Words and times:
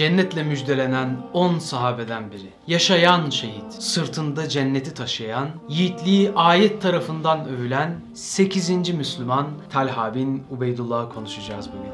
Cennetle 0.00 0.42
müjdelenen 0.42 1.16
10 1.32 1.58
sahabeden 1.58 2.30
biri. 2.30 2.50
Yaşayan 2.66 3.30
şehit, 3.30 3.72
sırtında 3.72 4.48
cenneti 4.48 4.94
taşıyan, 4.94 5.48
yiğitliği 5.68 6.32
ayet 6.34 6.82
tarafından 6.82 7.48
övülen 7.48 8.00
8. 8.14 8.70
Müslüman 8.94 9.46
Talha 9.70 10.14
bin 10.14 10.42
Ubeydullah'ı 10.50 11.08
konuşacağız 11.14 11.68
bugün. 11.68 11.92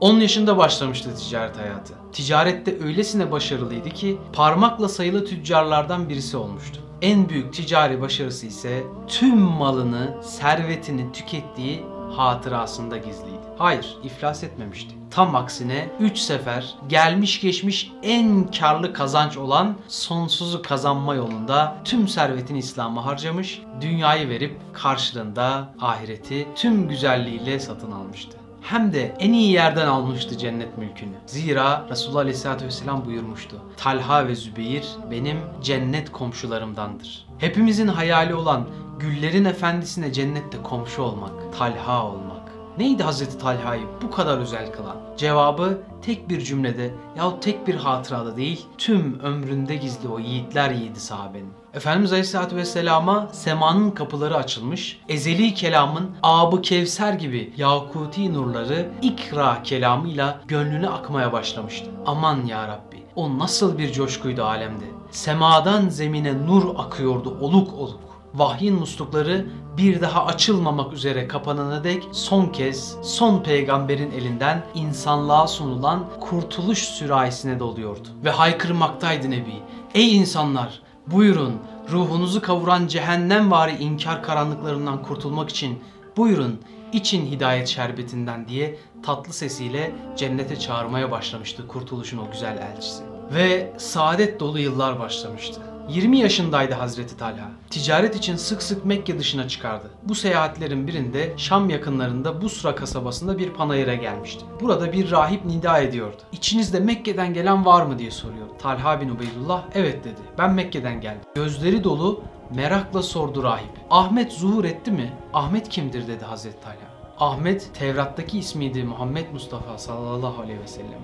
10 0.00 0.20
yaşında 0.20 0.56
başlamıştı 0.56 1.14
ticaret 1.16 1.58
hayatı. 1.58 1.94
Ticarette 2.12 2.84
öylesine 2.84 3.32
başarılıydı 3.32 3.90
ki 3.90 4.18
parmakla 4.32 4.88
sayılı 4.88 5.26
tüccarlardan 5.26 6.08
birisi 6.08 6.36
olmuştu. 6.36 6.80
En 7.02 7.28
büyük 7.28 7.54
ticari 7.54 8.00
başarısı 8.00 8.46
ise 8.46 8.82
tüm 9.08 9.38
malını, 9.38 10.16
servetini 10.22 11.12
tükettiği 11.12 11.84
hatırasında 12.16 12.96
gizliydi. 12.96 13.39
Hayır, 13.60 13.96
iflas 14.04 14.44
etmemişti. 14.44 14.94
Tam 15.10 15.36
aksine 15.36 15.88
3 16.00 16.18
sefer 16.18 16.74
gelmiş 16.88 17.40
geçmiş 17.40 17.92
en 18.02 18.50
karlı 18.50 18.92
kazanç 18.92 19.36
olan 19.36 19.76
sonsuzu 19.88 20.62
kazanma 20.62 21.14
yolunda 21.14 21.76
tüm 21.84 22.08
servetini 22.08 22.58
İslam'a 22.58 23.06
harcamış, 23.06 23.62
dünyayı 23.80 24.28
verip 24.28 24.60
karşılığında 24.72 25.74
ahireti 25.80 26.48
tüm 26.56 26.88
güzelliğiyle 26.88 27.60
satın 27.60 27.92
almıştı 27.92 28.36
hem 28.62 28.92
de 28.92 29.16
en 29.18 29.32
iyi 29.32 29.52
yerden 29.52 29.86
almıştı 29.86 30.38
cennet 30.38 30.78
mülkünü. 30.78 31.14
Zira 31.26 31.86
Resulullah 31.90 32.20
Aleyhisselatü 32.20 32.66
Vesselam 32.66 33.04
buyurmuştu. 33.04 33.56
Talha 33.76 34.28
ve 34.28 34.34
Zübeyir 34.34 34.88
benim 35.10 35.38
cennet 35.62 36.12
komşularımdandır. 36.12 37.26
Hepimizin 37.38 37.88
hayali 37.88 38.34
olan 38.34 38.66
güllerin 38.98 39.44
efendisine 39.44 40.12
cennette 40.12 40.62
komşu 40.62 41.02
olmak, 41.02 41.58
Talha 41.58 42.06
olmak. 42.06 42.39
Neydi 42.80 43.02
Hazreti 43.02 43.38
Talha'yı 43.38 43.82
bu 44.02 44.10
kadar 44.10 44.38
özel 44.38 44.72
kılan? 44.72 44.96
Cevabı 45.16 45.78
tek 46.02 46.28
bir 46.28 46.40
cümlede 46.40 46.90
yahut 47.16 47.42
tek 47.42 47.66
bir 47.66 47.74
hatırada 47.74 48.36
değil, 48.36 48.66
tüm 48.78 49.20
ömründe 49.20 49.76
gizli 49.76 50.08
o 50.08 50.18
yiğitler 50.18 50.70
yiğidi 50.70 51.00
sahabenin. 51.00 51.52
Efendimiz 51.74 52.12
Aleyhisselatü 52.12 52.56
Vesselam'a 52.56 53.28
semanın 53.32 53.90
kapıları 53.90 54.36
açılmış, 54.36 55.00
ezeli 55.08 55.54
kelamın 55.54 56.10
abı 56.22 56.62
kevser 56.62 57.12
gibi 57.12 57.52
yakuti 57.56 58.34
nurları 58.34 58.90
ikra 59.02 59.62
kelamıyla 59.62 60.40
gönlüne 60.48 60.88
akmaya 60.88 61.32
başlamıştı. 61.32 61.90
Aman 62.06 62.46
ya 62.46 62.68
Rabbi, 62.68 63.02
o 63.14 63.38
nasıl 63.38 63.78
bir 63.78 63.92
coşkuydu 63.92 64.44
alemde. 64.44 64.84
Semadan 65.10 65.88
zemine 65.88 66.46
nur 66.46 66.74
akıyordu 66.78 67.36
oluk 67.40 67.74
oluk 67.74 68.09
vahyin 68.34 68.74
muslukları 68.74 69.46
bir 69.76 70.00
daha 70.00 70.26
açılmamak 70.26 70.92
üzere 70.92 71.28
kapanana 71.28 71.84
dek 71.84 72.08
son 72.12 72.46
kez 72.46 72.96
son 73.02 73.42
peygamberin 73.42 74.10
elinden 74.10 74.66
insanlığa 74.74 75.46
sunulan 75.46 76.04
kurtuluş 76.20 76.78
sürahisine 76.78 77.60
doluyordu. 77.60 78.08
Ve 78.24 78.30
haykırmaktaydı 78.30 79.30
Nebi. 79.30 79.54
Ey 79.94 80.16
insanlar 80.16 80.82
buyurun 81.06 81.54
ruhunuzu 81.90 82.42
kavuran 82.42 82.86
cehennem 82.86 83.50
vari 83.50 83.76
inkar 83.76 84.22
karanlıklarından 84.22 85.02
kurtulmak 85.02 85.50
için 85.50 85.82
buyurun 86.16 86.60
için 86.92 87.26
hidayet 87.26 87.68
şerbetinden 87.68 88.48
diye 88.48 88.78
tatlı 89.02 89.32
sesiyle 89.32 89.92
cennete 90.16 90.58
çağırmaya 90.58 91.10
başlamıştı 91.10 91.68
kurtuluşun 91.68 92.18
o 92.18 92.30
güzel 92.32 92.58
elçisi. 92.58 93.02
Ve 93.34 93.72
saadet 93.78 94.40
dolu 94.40 94.58
yıllar 94.58 95.00
başlamıştı. 95.00 95.69
20 95.90 96.18
yaşındaydı 96.18 96.74
Hazreti 96.74 97.16
Talha. 97.16 97.50
Ticaret 97.70 98.16
için 98.16 98.36
sık 98.36 98.62
sık 98.62 98.84
Mekke 98.84 99.18
dışına 99.18 99.48
çıkardı. 99.48 99.90
Bu 100.02 100.14
seyahatlerin 100.14 100.86
birinde 100.86 101.34
Şam 101.36 101.70
yakınlarında 101.70 102.42
Busra 102.42 102.74
kasabasında 102.74 103.38
bir 103.38 103.50
panayıra 103.50 103.94
gelmişti. 103.94 104.44
Burada 104.60 104.92
bir 104.92 105.10
rahip 105.10 105.44
nida 105.44 105.78
ediyordu. 105.78 106.16
İçinizde 106.32 106.80
Mekke'den 106.80 107.34
gelen 107.34 107.66
var 107.66 107.82
mı 107.82 107.98
diye 107.98 108.10
soruyor. 108.10 108.46
Talha 108.58 109.00
bin 109.00 109.08
Ubeydullah 109.08 109.64
evet 109.74 110.04
dedi. 110.04 110.20
Ben 110.38 110.54
Mekke'den 110.54 111.00
geldim. 111.00 111.20
Gözleri 111.34 111.84
dolu 111.84 112.22
merakla 112.54 113.02
sordu 113.02 113.42
rahip. 113.42 113.70
Ahmet 113.90 114.32
zuhur 114.32 114.64
etti 114.64 114.90
mi? 114.90 115.12
Ahmet 115.32 115.68
kimdir 115.68 116.08
dedi 116.08 116.24
Hazreti 116.24 116.60
Talha. 116.60 116.90
Ahmet 117.20 117.74
Tevrat'taki 117.74 118.38
ismiydi 118.38 118.84
Muhammed 118.84 119.32
Mustafa 119.32 119.78
sallallahu 119.78 120.42
aleyhi 120.42 120.60
ve 120.60 120.66
sellem. 120.66 121.00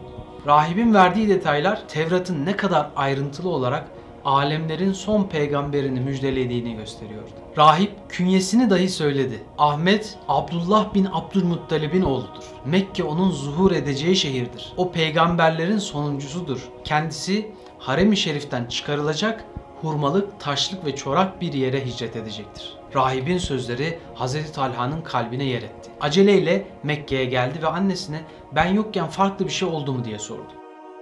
Rahibin 0.46 0.94
verdiği 0.94 1.28
detaylar 1.28 1.88
Tevrat'ın 1.88 2.46
ne 2.46 2.56
kadar 2.56 2.90
ayrıntılı 2.96 3.48
olarak 3.48 3.88
alemlerin 4.26 4.92
son 4.92 5.24
peygamberini 5.24 6.00
müjdelediğini 6.00 6.76
gösteriyordu. 6.76 7.30
Rahip 7.58 7.92
künyesini 8.08 8.70
dahi 8.70 8.88
söyledi. 8.88 9.42
Ahmet 9.58 10.18
Abdullah 10.28 10.94
bin 10.94 11.08
Abdülmuttalib'in 11.12 12.02
oğludur. 12.02 12.44
Mekke 12.64 13.04
onun 13.04 13.30
zuhur 13.30 13.72
edeceği 13.72 14.16
şehirdir. 14.16 14.72
O 14.76 14.92
peygamberlerin 14.92 15.78
sonuncusudur. 15.78 16.68
Kendisi 16.84 17.52
harem-i 17.78 18.16
şeriften 18.16 18.64
çıkarılacak 18.64 19.44
hurmalık, 19.82 20.40
taşlık 20.40 20.84
ve 20.84 20.96
çorak 20.96 21.40
bir 21.40 21.52
yere 21.52 21.86
hicret 21.86 22.16
edecektir. 22.16 22.74
Rahibin 22.94 23.38
sözleri 23.38 23.98
Hazreti 24.14 24.52
Talha'nın 24.52 25.02
kalbine 25.02 25.44
yer 25.44 25.62
etti. 25.62 25.90
Aceleyle 26.00 26.66
Mekke'ye 26.82 27.24
geldi 27.24 27.62
ve 27.62 27.66
annesine 27.66 28.20
ben 28.54 28.74
yokken 28.74 29.06
farklı 29.06 29.44
bir 29.44 29.52
şey 29.52 29.68
oldu 29.68 29.92
mu 29.92 30.04
diye 30.04 30.18
sordu. 30.18 30.52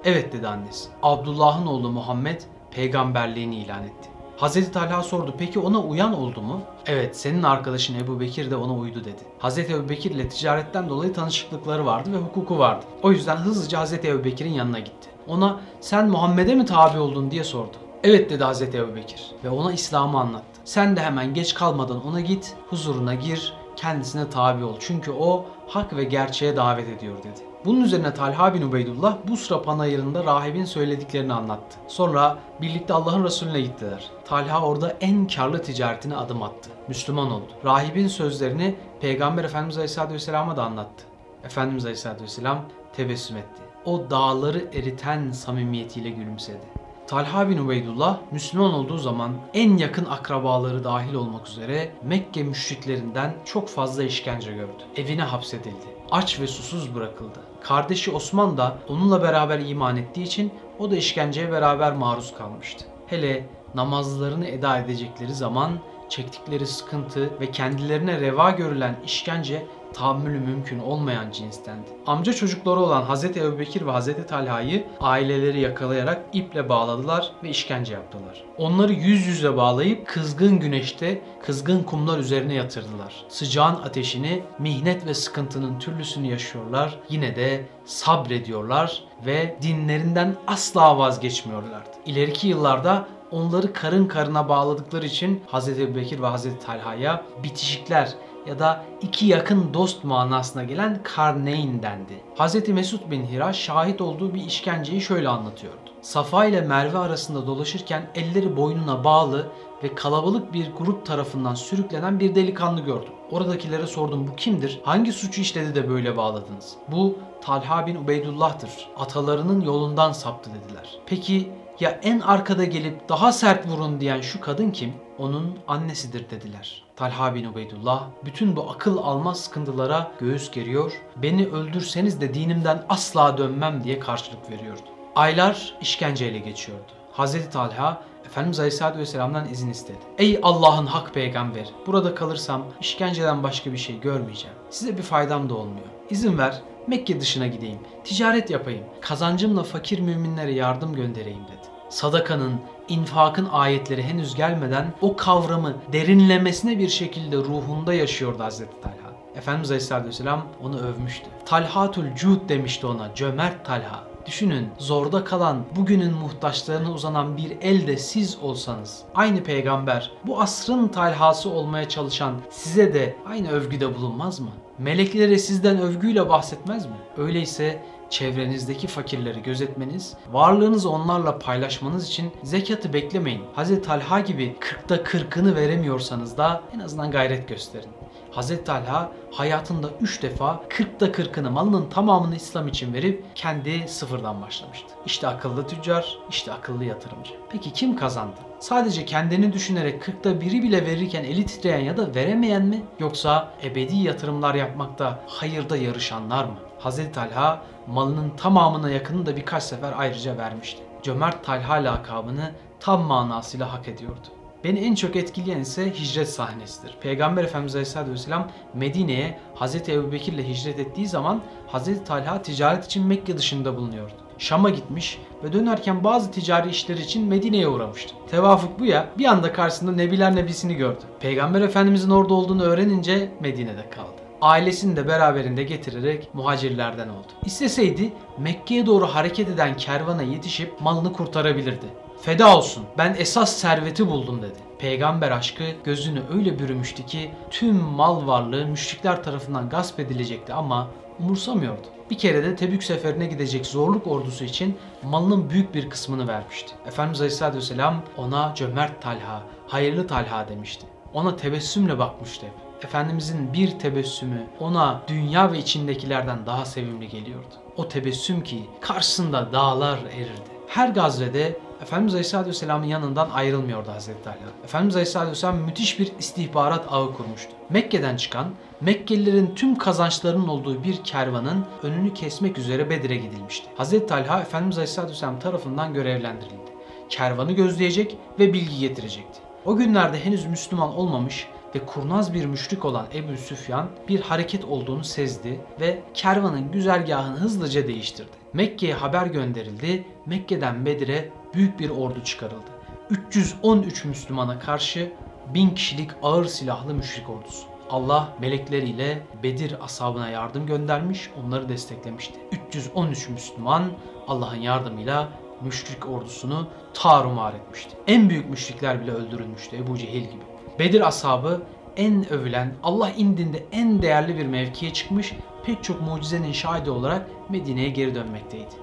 Evet 0.04 0.32
dedi 0.32 0.48
annesi. 0.48 0.88
Abdullah'ın 1.02 1.66
oğlu 1.66 1.90
Muhammed 1.90 2.40
peygamberliğini 2.74 3.56
ilan 3.56 3.84
etti. 3.84 4.08
Hazreti 4.36 4.72
Talha 4.72 5.02
sordu 5.02 5.34
peki 5.38 5.58
ona 5.58 5.80
uyan 5.80 6.14
oldu 6.14 6.42
mu? 6.42 6.60
Evet 6.86 7.16
senin 7.16 7.42
arkadaşın 7.42 7.98
Ebu 7.98 8.20
Bekir 8.20 8.50
de 8.50 8.56
ona 8.56 8.74
uydu 8.74 9.00
dedi. 9.00 9.22
Hazreti 9.38 9.72
Ebu 9.72 9.88
Bekir 9.88 10.10
ile 10.10 10.28
ticaretten 10.28 10.88
dolayı 10.88 11.12
tanışıklıkları 11.12 11.86
vardı 11.86 12.12
ve 12.12 12.16
hukuku 12.16 12.58
vardı. 12.58 12.84
O 13.02 13.12
yüzden 13.12 13.36
hızlıca 13.36 13.80
Hazreti 13.80 14.08
Ebu 14.08 14.24
Bekir'in 14.24 14.52
yanına 14.52 14.78
gitti. 14.78 15.08
Ona 15.28 15.60
sen 15.80 16.08
Muhammed'e 16.08 16.54
mi 16.54 16.64
tabi 16.64 16.98
oldun 16.98 17.30
diye 17.30 17.44
sordu. 17.44 17.76
Evet 18.04 18.30
dedi 18.30 18.44
Hazreti 18.44 18.78
Ebu 18.78 18.96
Bekir 18.96 19.30
ve 19.44 19.50
ona 19.50 19.72
İslam'ı 19.72 20.20
anlattı. 20.20 20.60
Sen 20.64 20.96
de 20.96 21.00
hemen 21.00 21.34
geç 21.34 21.54
kalmadan 21.54 22.06
ona 22.06 22.20
git, 22.20 22.54
huzuruna 22.70 23.14
gir, 23.14 23.52
kendisine 23.76 24.30
tabi 24.30 24.64
ol. 24.64 24.76
Çünkü 24.80 25.12
o 25.12 25.44
hak 25.66 25.96
ve 25.96 26.04
gerçeğe 26.04 26.56
davet 26.56 26.88
ediyor 26.88 27.18
dedi. 27.18 27.53
Bunun 27.64 27.80
üzerine 27.80 28.14
Talha 28.14 28.54
bin 28.54 28.62
Ubeydullah 28.62 29.16
Busra 29.28 29.62
panayırında 29.62 30.24
rahibin 30.24 30.64
söylediklerini 30.64 31.32
anlattı. 31.32 31.76
Sonra 31.88 32.38
birlikte 32.60 32.94
Allah'ın 32.94 33.24
Resulüne 33.24 33.60
gittiler. 33.60 34.10
Talha 34.24 34.62
orada 34.66 34.96
en 35.00 35.26
karlı 35.26 35.62
ticaretine 35.62 36.16
adım 36.16 36.42
attı. 36.42 36.70
Müslüman 36.88 37.30
oldu. 37.30 37.48
Rahibin 37.64 38.08
sözlerini 38.08 38.74
Peygamber 39.00 39.44
Efendimiz 39.44 39.76
Aleyhisselatü 39.76 40.14
Vesselam'a 40.14 40.56
da 40.56 40.64
anlattı. 40.64 41.04
Efendimiz 41.44 41.84
Aleyhisselatü 41.84 42.24
Vesselam 42.24 42.64
tebessüm 42.96 43.36
etti. 43.36 43.62
O 43.84 44.10
dağları 44.10 44.64
eriten 44.74 45.32
samimiyetiyle 45.32 46.10
gülümsedi. 46.10 46.84
Talha 47.06 47.48
bin 47.48 47.58
Ubeydullah 47.58 48.18
Müslüman 48.30 48.74
olduğu 48.74 48.98
zaman 48.98 49.32
en 49.54 49.76
yakın 49.76 50.04
akrabaları 50.04 50.84
dahil 50.84 51.14
olmak 51.14 51.48
üzere 51.48 51.92
Mekke 52.02 52.42
müşriklerinden 52.42 53.34
çok 53.44 53.68
fazla 53.68 54.02
işkence 54.02 54.52
gördü. 54.52 54.82
Evine 54.96 55.22
hapsedildi. 55.22 55.86
Aç 56.10 56.40
ve 56.40 56.46
susuz 56.46 56.94
bırakıldı. 56.94 57.53
Kardeşi 57.64 58.10
Osman 58.10 58.56
da 58.56 58.78
onunla 58.88 59.22
beraber 59.22 59.58
iman 59.58 59.96
ettiği 59.96 60.22
için 60.22 60.52
o 60.78 60.90
da 60.90 60.96
işkenceye 60.96 61.52
beraber 61.52 61.92
maruz 61.92 62.34
kalmıştı. 62.34 62.84
Hele 63.06 63.46
namazlarını 63.74 64.46
eda 64.46 64.78
edecekleri 64.78 65.34
zaman 65.34 65.78
çektikleri 66.08 66.66
sıkıntı 66.66 67.40
ve 67.40 67.50
kendilerine 67.50 68.20
reva 68.20 68.50
görülen 68.50 68.96
işkence 69.04 69.66
tahammülü 69.94 70.40
mümkün 70.40 70.78
olmayan 70.78 71.30
cinstendi. 71.30 71.88
Amca 72.06 72.32
çocukları 72.32 72.80
olan 72.80 73.02
Hazreti 73.02 73.40
Ebubekir 73.40 73.86
ve 73.86 73.90
Hazreti 73.90 74.26
Talha'yı 74.26 74.84
aileleri 75.00 75.60
yakalayarak 75.60 76.22
iple 76.32 76.68
bağladılar 76.68 77.32
ve 77.42 77.48
işkence 77.48 77.92
yaptılar. 77.92 78.44
Onları 78.58 78.92
yüz 78.92 79.26
yüze 79.26 79.56
bağlayıp 79.56 80.06
kızgın 80.06 80.60
güneşte 80.60 81.22
kızgın 81.42 81.82
kumlar 81.82 82.18
üzerine 82.18 82.54
yatırdılar. 82.54 83.24
Sıcağın 83.28 83.74
ateşini, 83.74 84.42
mihnet 84.58 85.06
ve 85.06 85.14
sıkıntının 85.14 85.78
türlüsünü 85.78 86.26
yaşıyorlar. 86.26 86.98
Yine 87.08 87.36
de 87.36 87.66
sabrediyorlar 87.84 89.04
ve 89.26 89.56
dinlerinden 89.62 90.36
asla 90.46 90.98
vazgeçmiyorlardı. 90.98 91.90
İleriki 92.06 92.48
yıllarda 92.48 93.06
onları 93.30 93.72
karın 93.72 94.06
karına 94.06 94.48
bağladıkları 94.48 95.06
için 95.06 95.42
Hz. 95.52 95.68
Bekir 95.68 96.22
ve 96.22 96.26
Hz. 96.26 96.46
Talha'ya 96.66 97.22
bitişikler 97.42 98.14
ya 98.46 98.58
da 98.58 98.84
iki 99.00 99.26
yakın 99.26 99.74
dost 99.74 100.04
manasına 100.04 100.64
gelen 100.64 101.00
Karneyn 101.02 101.82
dendi. 101.82 102.22
Hz. 102.38 102.68
Mesud 102.68 103.10
bin 103.10 103.26
Hira 103.26 103.52
şahit 103.52 104.00
olduğu 104.00 104.34
bir 104.34 104.44
işkenceyi 104.44 105.00
şöyle 105.00 105.28
anlatıyordu. 105.28 105.78
Safa 106.02 106.44
ile 106.44 106.60
Merve 106.60 106.98
arasında 106.98 107.46
dolaşırken 107.46 108.10
elleri 108.14 108.56
boynuna 108.56 109.04
bağlı 109.04 109.48
ve 109.82 109.94
kalabalık 109.94 110.52
bir 110.52 110.72
grup 110.78 111.06
tarafından 111.06 111.54
sürüklenen 111.54 112.20
bir 112.20 112.34
delikanlı 112.34 112.80
gördüm. 112.80 113.12
Oradakilere 113.30 113.86
sordum 113.86 114.28
bu 114.28 114.36
kimdir? 114.36 114.80
Hangi 114.84 115.12
suçu 115.12 115.40
işledi 115.40 115.74
de 115.74 115.88
böyle 115.88 116.16
bağladınız? 116.16 116.74
Bu 116.88 117.18
Talha 117.42 117.86
bin 117.86 117.96
Ubeydullah'tır. 117.96 118.70
Atalarının 118.96 119.60
yolundan 119.60 120.12
saptı 120.12 120.50
dediler. 120.50 120.98
Peki 121.06 121.50
Ya 121.80 122.00
en 122.02 122.20
arkada 122.20 122.64
gelip 122.64 123.08
daha 123.08 123.32
sert 123.32 123.68
vurun 123.68 124.00
diyen 124.00 124.20
şu 124.20 124.40
kadın 124.40 124.70
kim? 124.70 124.92
Onun 125.18 125.58
annesidir 125.68 126.30
dediler. 126.30 126.84
Talha 126.96 127.34
bin 127.34 127.44
Ubeydullah 127.44 128.06
bütün 128.24 128.56
bu 128.56 128.70
akıl 128.70 128.98
almaz 128.98 129.40
sıkıntılara 129.40 130.12
göğüs 130.20 130.50
geriyor, 130.50 130.92
beni 131.16 131.46
öldürseniz 131.46 132.20
de 132.20 132.34
dinimden 132.34 132.84
asla 132.88 133.38
dönmem 133.38 133.84
diye 133.84 133.98
karşılık 133.98 134.50
veriyordu. 134.50 134.82
Aylar 135.16 135.74
işkenceyle 135.80 136.38
geçiyordu. 136.38 136.92
Hazreti 137.12 137.50
Talha 137.50 138.02
Efendimiz 138.26 138.58
Aleyhisselatü 138.58 138.98
Vesselam'dan 138.98 139.48
izin 139.48 139.70
istedi. 139.70 139.98
Ey 140.18 140.40
Allah'ın 140.42 140.86
hak 140.86 141.14
peygamberi 141.14 141.68
burada 141.86 142.14
kalırsam 142.14 142.64
işkenceden 142.80 143.42
başka 143.42 143.72
bir 143.72 143.78
şey 143.78 144.00
görmeyeceğim. 144.00 144.56
Size 144.70 144.98
bir 144.98 145.02
faydam 145.02 145.50
da 145.50 145.54
olmuyor. 145.54 145.86
İzin 146.10 146.38
ver 146.38 146.62
Mekke 146.86 147.20
dışına 147.20 147.46
gideyim, 147.46 147.78
ticaret 148.04 148.50
yapayım, 148.50 148.84
kazancımla 149.00 149.62
fakir 149.62 149.98
müminlere 149.98 150.52
yardım 150.52 150.94
göndereyim 150.94 151.44
dedi. 151.44 151.68
Sadakanın, 151.88 152.60
infakın 152.88 153.48
ayetleri 153.52 154.02
henüz 154.02 154.34
gelmeden 154.34 154.92
o 155.00 155.16
kavramı 155.16 155.74
derinlemesine 155.92 156.78
bir 156.78 156.88
şekilde 156.88 157.36
ruhunda 157.36 157.94
yaşıyordu 157.94 158.42
Hazreti 158.42 158.80
Talha. 158.80 159.14
Efendimiz 159.36 159.70
Aleyhisselatü 159.70 160.08
Vesselam 160.08 160.46
onu 160.62 160.78
övmüştü. 160.78 161.26
Talhatul 161.46 162.04
Cud 162.16 162.48
demişti 162.48 162.86
ona, 162.86 163.14
cömert 163.14 163.64
Talha. 163.66 164.04
Düşünün 164.26 164.68
zorda 164.78 165.24
kalan, 165.24 165.64
bugünün 165.76 166.14
muhtaçlarına 166.14 166.92
uzanan 166.92 167.36
bir 167.36 167.56
el 167.60 167.86
de 167.86 167.96
siz 167.96 168.38
olsanız. 168.42 169.02
Aynı 169.14 169.42
peygamber 169.42 170.10
bu 170.26 170.40
asrın 170.40 170.88
talhası 170.88 171.50
olmaya 171.50 171.88
çalışan 171.88 172.34
size 172.50 172.94
de 172.94 173.16
aynı 173.26 173.50
övgüde 173.50 173.96
bulunmaz 173.96 174.40
mı? 174.40 174.50
Meleklere 174.78 175.38
sizden 175.38 175.78
övgüyle 175.78 176.28
bahsetmez 176.28 176.86
mi? 176.86 176.96
Öyleyse 177.16 177.82
çevrenizdeki 178.14 178.86
fakirleri 178.86 179.42
gözetmeniz, 179.42 180.14
varlığınızı 180.32 180.90
onlarla 180.90 181.38
paylaşmanız 181.38 182.08
için 182.08 182.32
zekatı 182.42 182.92
beklemeyin. 182.92 183.42
Hz. 183.56 183.82
Talha 183.82 184.20
gibi 184.20 184.56
40'ta 184.60 184.96
40'ını 184.96 185.54
veremiyorsanız 185.54 186.36
da 186.38 186.62
en 186.74 186.78
azından 186.78 187.10
gayret 187.10 187.48
gösterin. 187.48 187.90
Hz. 188.36 188.64
Talha 188.64 189.12
hayatında 189.30 189.90
3 190.00 190.22
defa 190.22 190.64
40'ta 190.68 191.06
40'ını 191.06 191.50
malının 191.50 191.88
tamamını 191.88 192.36
İslam 192.36 192.68
için 192.68 192.94
verip 192.94 193.24
kendi 193.34 193.88
sıfırdan 193.88 194.42
başlamıştı. 194.42 194.88
İşte 195.06 195.28
akıllı 195.28 195.66
tüccar, 195.66 196.18
işte 196.30 196.52
akıllı 196.52 196.84
yatırımcı. 196.84 197.32
Peki 197.50 197.72
kim 197.72 197.96
kazandı? 197.96 198.36
Sadece 198.60 199.04
kendini 199.04 199.52
düşünerek 199.52 200.02
40'ta 200.02 200.40
biri 200.40 200.62
bile 200.62 200.86
verirken 200.86 201.24
eli 201.24 201.46
titreyen 201.46 201.80
ya 201.80 201.96
da 201.96 202.14
veremeyen 202.14 202.62
mi? 202.62 202.82
Yoksa 202.98 203.54
ebedi 203.64 203.96
yatırımlar 203.96 204.54
yapmakta 204.54 205.20
hayırda 205.26 205.76
yarışanlar 205.76 206.44
mı? 206.44 206.56
Hz. 206.84 207.12
Talha 207.12 207.62
malının 207.86 208.30
tamamına 208.36 208.90
yakını 208.90 209.26
da 209.26 209.36
birkaç 209.36 209.62
sefer 209.62 209.92
ayrıca 209.96 210.38
vermişti. 210.38 210.82
Cömert 211.02 211.44
Talha 211.44 211.74
lakabını 211.74 212.52
tam 212.80 213.02
manasıyla 213.02 213.72
hak 213.72 213.88
ediyordu. 213.88 214.26
Beni 214.64 214.78
en 214.78 214.94
çok 214.94 215.16
etkileyen 215.16 215.60
ise 215.60 215.90
hicret 215.90 216.30
sahnesidir. 216.30 216.96
Peygamber 217.00 217.44
Efendimiz 217.44 217.74
Aleyhisselatü 217.74 218.12
Vesselam 218.12 218.48
Medine'ye 218.74 219.38
Hz. 219.54 219.88
Ebu 219.88 220.12
Bekir 220.12 220.32
ile 220.32 220.48
hicret 220.48 220.78
ettiği 220.78 221.06
zaman 221.06 221.40
Hz. 221.72 222.04
Talha 222.04 222.42
ticaret 222.42 222.84
için 222.84 223.06
Mekke 223.06 223.38
dışında 223.38 223.76
bulunuyordu. 223.76 224.14
Şam'a 224.38 224.70
gitmiş 224.70 225.18
ve 225.44 225.52
dönerken 225.52 226.04
bazı 226.04 226.30
ticari 226.30 226.70
işler 226.70 226.96
için 226.96 227.28
Medine'ye 227.28 227.68
uğramıştı. 227.68 228.14
Tevafuk 228.30 228.80
bu 228.80 228.84
ya 228.84 229.08
bir 229.18 229.24
anda 229.24 229.52
karşısında 229.52 229.92
Nebiler 229.92 230.36
Nebisi'ni 230.36 230.74
gördü. 230.74 231.02
Peygamber 231.20 231.60
Efendimizin 231.60 232.10
orada 232.10 232.34
olduğunu 232.34 232.62
öğrenince 232.62 233.32
Medine'de 233.40 233.90
kaldı 233.90 234.13
ailesini 234.44 234.96
de 234.96 235.08
beraberinde 235.08 235.62
getirerek 235.62 236.34
muhacirlerden 236.34 237.08
oldu. 237.08 237.26
İsteseydi 237.44 238.12
Mekke'ye 238.38 238.86
doğru 238.86 239.06
hareket 239.06 239.48
eden 239.48 239.76
kervana 239.76 240.22
yetişip 240.22 240.80
malını 240.80 241.12
kurtarabilirdi. 241.12 241.86
Feda 242.22 242.56
olsun 242.56 242.84
ben 242.98 243.16
esas 243.18 243.56
serveti 243.56 244.06
buldum 244.06 244.42
dedi. 244.42 244.58
Peygamber 244.78 245.30
aşkı 245.30 245.64
gözünü 245.84 246.22
öyle 246.34 246.58
bürümüştü 246.58 247.06
ki 247.06 247.30
tüm 247.50 247.76
mal 247.76 248.26
varlığı 248.26 248.66
müşrikler 248.66 249.22
tarafından 249.24 249.68
gasp 249.68 250.00
edilecekti 250.00 250.52
ama 250.52 250.88
umursamıyordu. 251.20 251.86
Bir 252.10 252.18
kere 252.18 252.44
de 252.44 252.56
Tebük 252.56 252.84
seferine 252.84 253.26
gidecek 253.26 253.66
zorluk 253.66 254.06
ordusu 254.06 254.44
için 254.44 254.76
malının 255.02 255.50
büyük 255.50 255.74
bir 255.74 255.90
kısmını 255.90 256.28
vermişti. 256.28 256.74
Efendimiz 256.86 257.20
Aleyhisselatü 257.20 257.56
Vesselam 257.58 258.02
ona 258.16 258.54
cömert 258.54 259.02
Talha, 259.02 259.42
hayırlı 259.66 260.06
Talha 260.06 260.48
demişti. 260.48 260.86
Ona 261.12 261.36
tebessümle 261.36 261.98
bakmıştı 261.98 262.46
hep. 262.46 262.63
Efendimizin 262.84 263.52
bir 263.52 263.78
tebessümü 263.78 264.46
ona 264.60 265.00
dünya 265.08 265.52
ve 265.52 265.58
içindekilerden 265.58 266.46
daha 266.46 266.64
sevimli 266.64 267.08
geliyordu. 267.08 267.54
O 267.76 267.88
tebessüm 267.88 268.44
ki 268.44 268.64
karşısında 268.80 269.52
dağlar 269.52 269.98
erirdi. 269.98 270.54
Her 270.68 270.88
gazvede 270.88 271.58
Efendimiz 271.82 272.14
Aleyhisselatü 272.14 272.48
Vesselam'ın 272.48 272.86
yanından 272.86 273.30
ayrılmıyordu 273.30 273.90
Hazreti 273.90 274.28
Ali. 274.28 274.38
Efendimiz 274.64 274.96
Aleyhisselatü 274.96 275.30
Vesselam 275.30 275.56
müthiş 275.56 275.98
bir 275.98 276.12
istihbarat 276.18 276.84
ağı 276.90 277.14
kurmuştu. 277.14 277.52
Mekke'den 277.70 278.16
çıkan, 278.16 278.46
Mekkelilerin 278.80 279.54
tüm 279.54 279.78
kazançlarının 279.78 280.48
olduğu 280.48 280.84
bir 280.84 281.04
kervanın 281.04 281.64
önünü 281.82 282.14
kesmek 282.14 282.58
üzere 282.58 282.90
Bedir'e 282.90 283.16
gidilmişti. 283.16 283.66
Hazreti 283.76 284.06
Talha 284.06 284.40
Efendimiz 284.40 284.78
Aleyhisselatü 284.78 285.12
Vesselam 285.12 285.38
tarafından 285.38 285.94
görevlendirildi. 285.94 286.74
Kervanı 287.08 287.52
gözleyecek 287.52 288.16
ve 288.38 288.52
bilgi 288.52 288.78
getirecekti. 288.78 289.40
O 289.64 289.76
günlerde 289.76 290.24
henüz 290.24 290.46
Müslüman 290.46 290.96
olmamış 290.96 291.48
ve 291.74 291.86
kurnaz 291.86 292.34
bir 292.34 292.46
müşrik 292.46 292.84
olan 292.84 293.06
Ebu 293.14 293.36
Süfyan 293.36 293.88
bir 294.08 294.20
hareket 294.20 294.64
olduğunu 294.64 295.04
sezdi 295.04 295.60
ve 295.80 296.02
kervanın 296.14 296.72
güzergahını 296.72 297.36
hızlıca 297.36 297.88
değiştirdi. 297.88 298.30
Mekke'ye 298.52 298.94
haber 298.94 299.26
gönderildi. 299.26 300.04
Mekke'den 300.26 300.86
Bedir'e 300.86 301.30
büyük 301.54 301.80
bir 301.80 301.90
ordu 301.90 302.24
çıkarıldı. 302.24 302.70
313 303.10 304.04
Müslümana 304.04 304.58
karşı 304.58 305.12
1000 305.54 305.70
kişilik 305.70 306.10
ağır 306.22 306.44
silahlı 306.44 306.94
müşrik 306.94 307.30
ordusu. 307.30 307.66
Allah 307.90 308.28
melekleriyle 308.40 309.22
Bedir 309.42 309.84
ashabına 309.84 310.28
yardım 310.28 310.66
göndermiş, 310.66 311.30
onları 311.44 311.68
desteklemişti. 311.68 312.34
313 312.68 313.28
Müslüman 313.28 313.92
Allah'ın 314.28 314.60
yardımıyla 314.60 315.28
müşrik 315.60 316.08
ordusunu 316.08 316.68
tarumar 316.94 317.54
etmişti. 317.54 317.96
En 318.06 318.30
büyük 318.30 318.50
müşrikler 318.50 319.00
bile 319.00 319.10
öldürülmüştü 319.10 319.76
Ebu 319.76 319.98
Cehil 319.98 320.22
gibi. 320.22 320.53
Bedir 320.78 321.08
ashabı 321.08 321.62
en 321.96 322.32
övülen, 322.32 322.74
Allah 322.82 323.10
indinde 323.10 323.64
en 323.72 324.02
değerli 324.02 324.38
bir 324.38 324.46
mevkiye 324.46 324.92
çıkmış, 324.92 325.32
pek 325.66 325.84
çok 325.84 326.02
mucizenin 326.02 326.52
şahidi 326.52 326.90
olarak 326.90 327.26
Medine'ye 327.50 327.88
geri 327.88 328.14
dönmekteydi. 328.14 328.74